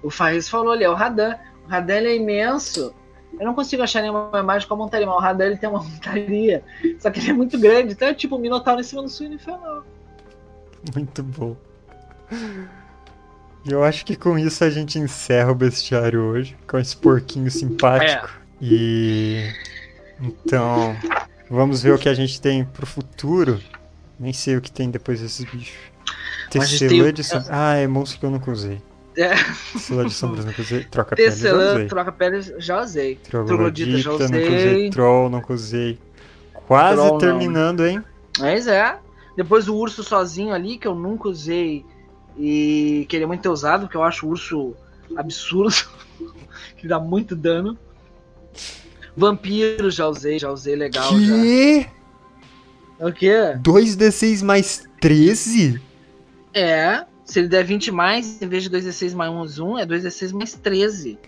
o 0.03 0.11
Farris 0.11 0.48
falou 0.48 0.72
ali, 0.72 0.85
é 0.85 0.90
o 0.90 0.94
Radan. 0.94 1.37
O 1.66 1.68
Radan 1.68 1.94
ele 1.94 2.09
é 2.09 2.16
imenso. 2.16 2.94
Eu 3.38 3.46
não 3.46 3.55
consigo 3.55 3.83
achar 3.83 4.00
nenhuma 4.00 4.31
imagem 4.38 4.68
com 4.68 4.74
a 4.74 4.77
montaria, 4.77 5.07
mas 5.07 5.16
o 5.16 5.20
Radan 5.20 5.46
ele 5.46 5.57
tem 5.57 5.68
uma 5.68 5.83
montaria. 5.83 6.62
Só 6.98 7.11
que 7.11 7.20
ele 7.20 7.31
é 7.31 7.33
muito 7.33 7.59
grande, 7.59 7.92
então 7.92 8.09
é 8.09 8.14
tipo 8.14 8.37
um 8.37 8.38
minotauro 8.38 8.81
em 8.81 8.85
cima 8.85 9.03
do 9.03 9.09
suíno 9.09 9.35
infernal. 9.35 9.83
Muito 10.94 11.22
bom. 11.22 11.57
E 13.64 13.72
eu 13.72 13.83
acho 13.83 14.05
que 14.05 14.14
com 14.14 14.38
isso 14.38 14.62
a 14.62 14.70
gente 14.70 14.98
encerra 14.98 15.50
o 15.50 15.55
bestiário 15.55 16.20
hoje, 16.20 16.57
com 16.66 16.79
esse 16.79 16.96
porquinho 16.96 17.50
simpático. 17.50 18.29
E. 18.61 19.50
Então. 20.20 20.96
Vamos 21.50 21.83
ver 21.83 21.92
o 21.92 21.98
que 21.98 22.09
a 22.09 22.14
gente 22.14 22.40
tem 22.40 22.64
pro 22.64 22.87
futuro. 22.87 23.61
Nem 24.18 24.33
sei 24.33 24.57
o 24.57 24.61
que 24.61 24.72
tem 24.72 24.90
depois 24.90 25.20
desses 25.20 25.44
bichos. 25.44 25.77
Tecelã 26.50 27.12
de 27.12 27.24
som... 27.24 27.42
Ah, 27.48 27.77
é 27.77 27.87
monstro 27.87 28.20
que 28.20 28.27
eu 28.27 28.31
nunca 28.31 28.50
usei. 28.50 28.81
É, 29.16 29.35
Tecelã 29.72 30.07
de 30.07 30.12
sombras 30.12 30.44
nunca 30.44 30.62
usei. 30.62 30.85
Troca 30.85 31.14
pele 31.14 31.31
Tecelã, 31.31 31.87
troca 31.87 32.12
pele, 32.12 32.42
já 32.59 32.81
usei. 32.81 33.16
Troglodita 33.16 33.98
já 33.98 34.11
nunca 34.11 34.24
usei. 34.24 34.46
usei. 34.46 34.90
Troll 34.90 35.31
nunca 35.31 35.53
usei. 35.53 35.98
Quase 36.66 36.96
Troll 36.96 37.12
não. 37.12 37.18
terminando, 37.18 37.87
hein? 37.87 38.03
Mas 38.38 38.66
é. 38.66 38.98
Depois 39.37 39.68
o 39.68 39.77
urso 39.77 40.03
sozinho 40.03 40.53
ali, 40.55 40.79
que 40.79 40.87
eu 40.87 40.94
nunca 40.94 41.29
usei 41.29 41.85
e 42.38 43.07
queria 43.09 43.27
muito 43.27 43.42
ter 43.42 43.49
usado, 43.49 43.83
porque 43.83 43.97
eu 43.97 44.03
acho 44.03 44.27
o 44.27 44.31
urso 44.31 44.75
absurdo, 45.16 45.75
que 46.77 46.88
dá 46.88 46.99
muito 46.99 47.37
dano. 47.37 47.79
Vampiro 49.16 49.90
já 49.90 50.09
usei, 50.09 50.38
já 50.38 50.51
usei 50.51 50.75
legal. 50.75 51.18
Já. 51.20 51.35
Que? 51.35 51.87
O 52.99 53.12
quê? 53.12 53.59
2d6 53.62 54.42
mais 54.42 54.88
13? 55.01 55.81
É. 56.53 57.05
Se 57.25 57.38
ele 57.38 57.49
der 57.49 57.64
20 57.64 57.90
mais, 57.90 58.40
em 58.40 58.49
vez 58.49 58.64
de 58.64 58.70
2d6 58.70 59.14
mais 59.14 59.59
1, 59.59 59.79
é 59.79 59.87
2d6 59.87 60.33
mais 60.33 60.55
13. 60.55 61.18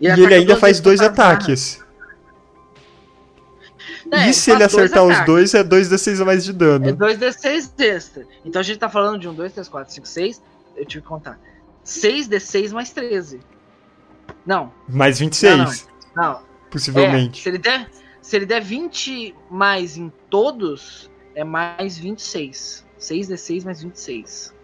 E 0.00 0.06
ele 0.06 0.12
ataca 0.12 0.34
ainda 0.34 0.56
faz 0.56 0.80
dois 0.80 1.00
as 1.00 1.14
garras. 1.14 1.84
É, 4.12 4.28
e 4.28 4.34
se 4.34 4.50
ele 4.50 4.60
faz 4.60 4.72
dois 4.72 4.92
acertar 4.92 5.04
os 5.04 5.26
dois, 5.26 5.54
é 5.54 5.62
2d6 5.62 6.20
a 6.20 6.24
mais 6.24 6.44
de 6.44 6.52
dano. 6.52 6.88
É 6.88 6.92
2d6 6.92 7.72
extra. 7.78 8.26
Então 8.44 8.60
a 8.60 8.62
gente 8.62 8.78
tá 8.78 8.88
falando 8.88 9.20
de 9.20 9.28
um 9.28 9.34
2, 9.34 9.52
3, 9.52 9.68
4, 9.68 9.94
5, 9.94 10.08
6. 10.08 10.42
Eu 10.76 10.84
tive 10.84 11.02
que 11.02 11.08
contar. 11.08 11.38
6d6 11.84 12.72
mais 12.72 12.90
13. 12.90 13.40
Não, 14.46 14.72
Mais 14.88 15.18
26, 15.18 15.88
não. 16.14 16.32
É, 16.32 16.38
possivelmente. 16.70 17.42
se, 17.42 17.48
ele 17.48 17.58
der, 17.58 17.90
se 18.22 18.36
ele 18.36 18.46
der 18.46 18.62
20 18.62 19.34
mais 19.50 19.96
em 19.96 20.10
todos, 20.28 21.10
é 21.34 21.44
mais 21.44 21.98
26. 21.98 22.84
6d6 22.98 23.64
mais 23.64 23.82
26. 23.82 24.54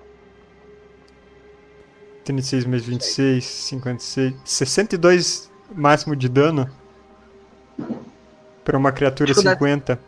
36 2.24 2.64
mais 2.64 2.84
26, 2.84 3.44
56. 3.44 4.34
62 4.44 5.50
máximo 5.74 6.16
de 6.16 6.28
dano. 6.28 6.68
Pra 8.66 8.76
uma 8.76 8.90
criatura 8.90 9.28
Dificuldade. 9.28 9.60
50. 9.60 10.00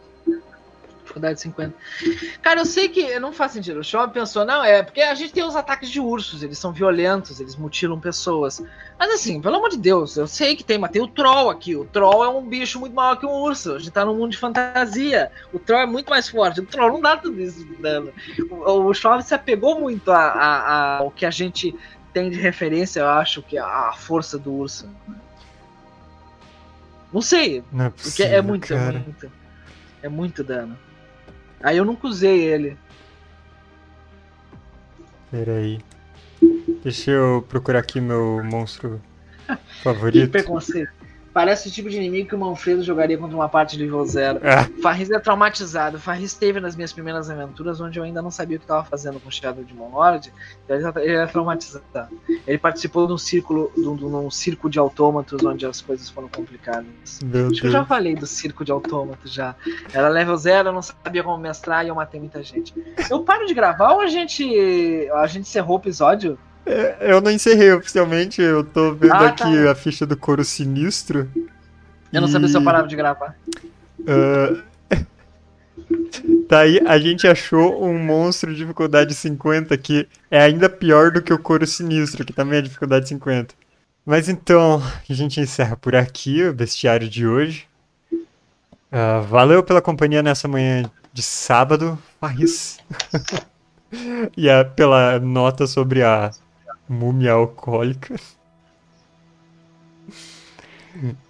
Dificuldade 1.04 1.40
50. 1.40 1.74
Cara, 2.42 2.60
eu 2.60 2.66
sei 2.66 2.88
que 2.88 3.18
não 3.20 3.32
faz 3.32 3.52
sentido. 3.52 3.78
O 3.78 3.84
Shob 3.84 4.12
pensou, 4.12 4.44
não, 4.44 4.64
é 4.64 4.82
porque 4.82 5.00
a 5.00 5.14
gente 5.14 5.32
tem 5.32 5.44
os 5.44 5.54
ataques 5.54 5.88
de 5.90 6.00
ursos, 6.00 6.42
eles 6.42 6.58
são 6.58 6.72
violentos, 6.72 7.40
eles 7.40 7.54
mutilam 7.54 8.00
pessoas. 8.00 8.60
Mas 8.98 9.12
assim, 9.12 9.40
pelo 9.40 9.56
amor 9.56 9.70
de 9.70 9.78
Deus, 9.78 10.16
eu 10.16 10.26
sei 10.26 10.56
que 10.56 10.64
tem, 10.64 10.76
mas 10.76 10.90
tem 10.90 11.00
o 11.00 11.06
Troll 11.06 11.50
aqui. 11.50 11.76
O 11.76 11.84
Troll 11.84 12.24
é 12.24 12.28
um 12.28 12.44
bicho 12.44 12.80
muito 12.80 12.94
maior 12.96 13.14
que 13.16 13.24
um 13.24 13.30
urso. 13.30 13.74
A 13.74 13.78
gente 13.78 13.92
tá 13.92 14.04
num 14.04 14.16
mundo 14.16 14.32
de 14.32 14.38
fantasia. 14.38 15.30
O 15.52 15.58
Troll 15.60 15.82
é 15.82 15.86
muito 15.86 16.10
mais 16.10 16.28
forte. 16.28 16.60
O 16.60 16.66
Troll 16.66 16.92
não 16.94 17.00
dá 17.00 17.16
tudo 17.16 17.40
isso 17.40 17.64
de 17.64 17.76
dano. 17.76 18.12
O, 18.50 18.90
o 18.90 18.94
se 19.22 19.34
apegou 19.34 19.80
muito 19.80 20.10
a, 20.10 20.18
a- 20.18 20.58
a- 20.58 20.96
ao 20.98 21.12
que 21.12 21.24
a 21.24 21.30
gente 21.30 21.72
tem 22.12 22.28
de 22.28 22.36
referência, 22.40 23.00
eu 23.00 23.08
acho, 23.08 23.40
que 23.40 23.56
é 23.56 23.60
a 23.60 23.92
força 23.96 24.36
do 24.36 24.52
urso. 24.52 24.88
Não 27.12 27.22
sei, 27.22 27.64
Não 27.72 27.86
é 27.86 27.90
porque 27.90 28.02
possível, 28.04 28.32
é 28.32 28.42
muito, 28.42 28.74
é 28.74 28.90
muito. 28.92 29.32
É 30.02 30.08
muito 30.08 30.44
dano. 30.44 30.78
Aí 31.62 31.76
eu 31.76 31.84
nunca 31.84 32.06
usei 32.06 32.40
ele. 32.40 32.76
Pera 35.30 35.52
aí. 35.56 35.80
Deixa 36.82 37.10
eu 37.10 37.44
procurar 37.48 37.80
aqui 37.80 38.00
meu 38.00 38.42
monstro 38.44 39.00
Que 39.48 39.82
favorito. 39.82 40.30
preconceito. 40.30 40.92
Parece 41.38 41.68
o 41.68 41.70
tipo 41.70 41.88
de 41.88 41.96
inimigo 41.98 42.28
que 42.30 42.34
o 42.34 42.38
Manfredo 42.38 42.82
jogaria 42.82 43.16
contra 43.16 43.36
uma 43.36 43.48
parte 43.48 43.76
de 43.76 43.84
nível 43.84 44.04
zero. 44.04 44.40
Ah, 44.42 44.68
Farris 44.82 45.08
é 45.08 45.20
traumatizado. 45.20 45.96
Farris 46.00 46.32
esteve 46.32 46.58
nas 46.58 46.74
minhas 46.74 46.92
primeiras 46.92 47.30
aventuras 47.30 47.80
onde 47.80 47.96
eu 47.96 48.02
ainda 48.02 48.20
não 48.20 48.28
sabia 48.32 48.56
o 48.56 48.58
que 48.58 48.64
estava 48.64 48.82
fazendo 48.84 49.20
com 49.20 49.28
o 49.28 49.30
Shadow 49.30 49.62
de 49.62 49.72
Lord. 49.72 50.32
Então 50.64 50.76
ele 50.76 50.92
tá- 50.92 51.00
ele 51.04 51.14
é 51.14 51.26
traumatizado. 51.26 52.08
Ele 52.44 52.58
participou 52.58 53.06
de 53.06 53.12
um 53.12 53.18
círculo, 53.18 53.70
de 53.76 53.86
um, 53.86 53.94
de 53.94 54.04
um 54.04 54.28
circo 54.32 54.68
de 54.68 54.80
autômatos 54.80 55.40
onde 55.44 55.64
as 55.64 55.80
coisas 55.80 56.10
foram 56.10 56.26
complicadas. 56.28 57.20
meu 57.22 57.46
Acho 57.46 57.60
que 57.60 57.66
eu 57.68 57.70
já 57.70 57.78
Deus. 57.78 57.88
falei 57.88 58.16
do 58.16 58.26
circo 58.26 58.64
de 58.64 58.72
autômatos 58.72 59.32
já. 59.32 59.54
Era 59.92 60.08
level 60.08 60.36
zero, 60.36 60.70
eu 60.70 60.72
não 60.72 60.82
sabia 60.82 61.22
como 61.22 61.38
mestrar 61.38 61.84
e 61.84 61.88
eu 61.88 61.94
matei 61.94 62.18
muita 62.18 62.42
gente. 62.42 62.74
Eu 63.08 63.20
paro 63.20 63.46
de 63.46 63.54
gravar 63.54 63.92
ou 63.92 64.00
a 64.00 64.08
gente. 64.08 65.08
A 65.14 65.28
gente 65.28 65.42
encerrou 65.42 65.76
o 65.76 65.80
episódio? 65.80 66.36
É, 66.66 67.12
Eu 67.12 67.20
não 67.20 67.30
encerrei 67.30 67.72
oficialmente, 67.72 68.40
eu 68.42 68.62
tô 68.64 68.94
vendo 68.94 69.12
Ah, 69.14 69.26
aqui 69.28 69.42
tá. 69.64 69.70
a 69.70 69.74
ficha 69.74 70.04
do 70.06 70.16
couro 70.16 70.44
sinistro. 70.44 71.28
Eu 72.12 72.20
não 72.20 72.28
E, 72.28 72.32
sabia 72.32 72.48
se 72.48 72.56
eu 72.56 72.62
parava 72.64 72.86
de 72.88 72.96
gravar. 72.96 73.34
ah, 74.06 74.62
Tá 76.48 76.60
aí, 76.60 76.80
a 76.86 76.98
gente 76.98 77.26
achou 77.26 77.84
um 77.84 77.98
monstro 77.98 78.52
de 78.52 78.58
dificuldade 78.60 79.14
50 79.14 79.76
que 79.76 80.08
é 80.30 80.40
ainda 80.40 80.68
pior 80.68 81.10
do 81.10 81.20
que 81.22 81.32
o 81.32 81.38
couro 81.38 81.66
sinistro, 81.66 82.24
que 82.24 82.32
também 82.32 82.58
é 82.58 82.62
dificuldade 82.62 83.08
50. 83.08 83.54
Mas 84.04 84.28
então, 84.28 84.82
a 85.08 85.12
gente 85.12 85.38
encerra 85.40 85.76
por 85.76 85.94
aqui 85.94 86.42
o 86.44 86.54
bestiário 86.54 87.08
de 87.08 87.26
hoje. 87.26 87.66
Ah, 88.90 89.20
valeu 89.20 89.62
pela 89.62 89.82
companhia 89.82 90.22
nessa 90.22 90.48
manhã 90.48 90.90
de 91.12 91.22
sábado, 91.22 91.98
Paris. 92.18 92.78
e 94.36 94.48
a- 94.48 94.64
pela 94.64 95.18
nota 95.20 95.66
sobre 95.66 96.02
a 96.02 96.30
múmia 96.88 97.32
alcoólica. 97.32 98.16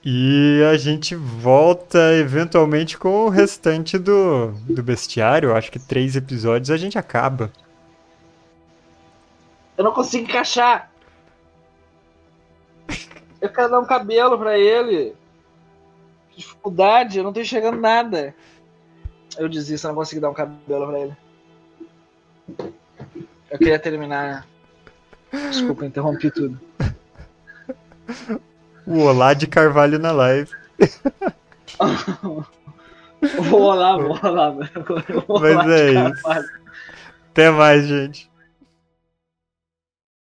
E 0.05 0.63
a 0.71 0.77
gente 0.77 1.15
volta 1.15 2.15
eventualmente 2.15 2.97
com 2.97 3.27
o 3.27 3.29
restante 3.29 3.99
do, 3.99 4.53
do 4.53 4.83
bestiário. 4.83 5.55
Acho 5.55 5.71
que 5.71 5.79
três 5.79 6.17
episódios 6.17 6.71
a 6.71 6.77
gente 6.77 6.97
acaba. 6.97 7.53
Eu 9.77 9.85
não 9.85 9.93
consigo 9.93 10.25
encaixar. 10.25 10.91
Eu 13.41 13.49
quero 13.51 13.71
dar 13.71 13.81
um 13.81 13.85
cabelo 13.85 14.39
pra 14.39 14.59
ele. 14.59 15.15
Dificuldade, 16.37 17.19
eu 17.19 17.25
não 17.25 17.33
tô 17.33 17.41
enxergando 17.41 17.81
nada. 17.81 18.35
Eu 19.37 19.49
desisto, 19.49 19.87
eu 19.87 19.89
não 19.89 19.97
consigo 19.97 20.21
dar 20.21 20.31
um 20.31 20.35
cabelo 20.35 20.87
pra 20.87 21.01
ele. 21.01 21.17
Eu 23.51 23.59
queria 23.59 23.79
terminar 23.79 24.47
Desculpa, 25.33 25.87
interrompi 25.87 26.31
tudo. 26.31 26.59
O 28.87 29.01
Olá 29.01 29.35
de 29.35 29.47
Carvalho 29.47 29.99
na 29.99 30.13
live. 30.13 30.51
vou 33.21 33.61
rolar, 33.61 33.99
vou 33.99 34.15
rolar. 34.15 34.53
Vou 35.27 35.41
Mas 35.41 35.69
é 35.69 35.91
isso. 35.93 36.49
Até 37.31 37.51
mais, 37.51 37.87
gente. 37.87 38.31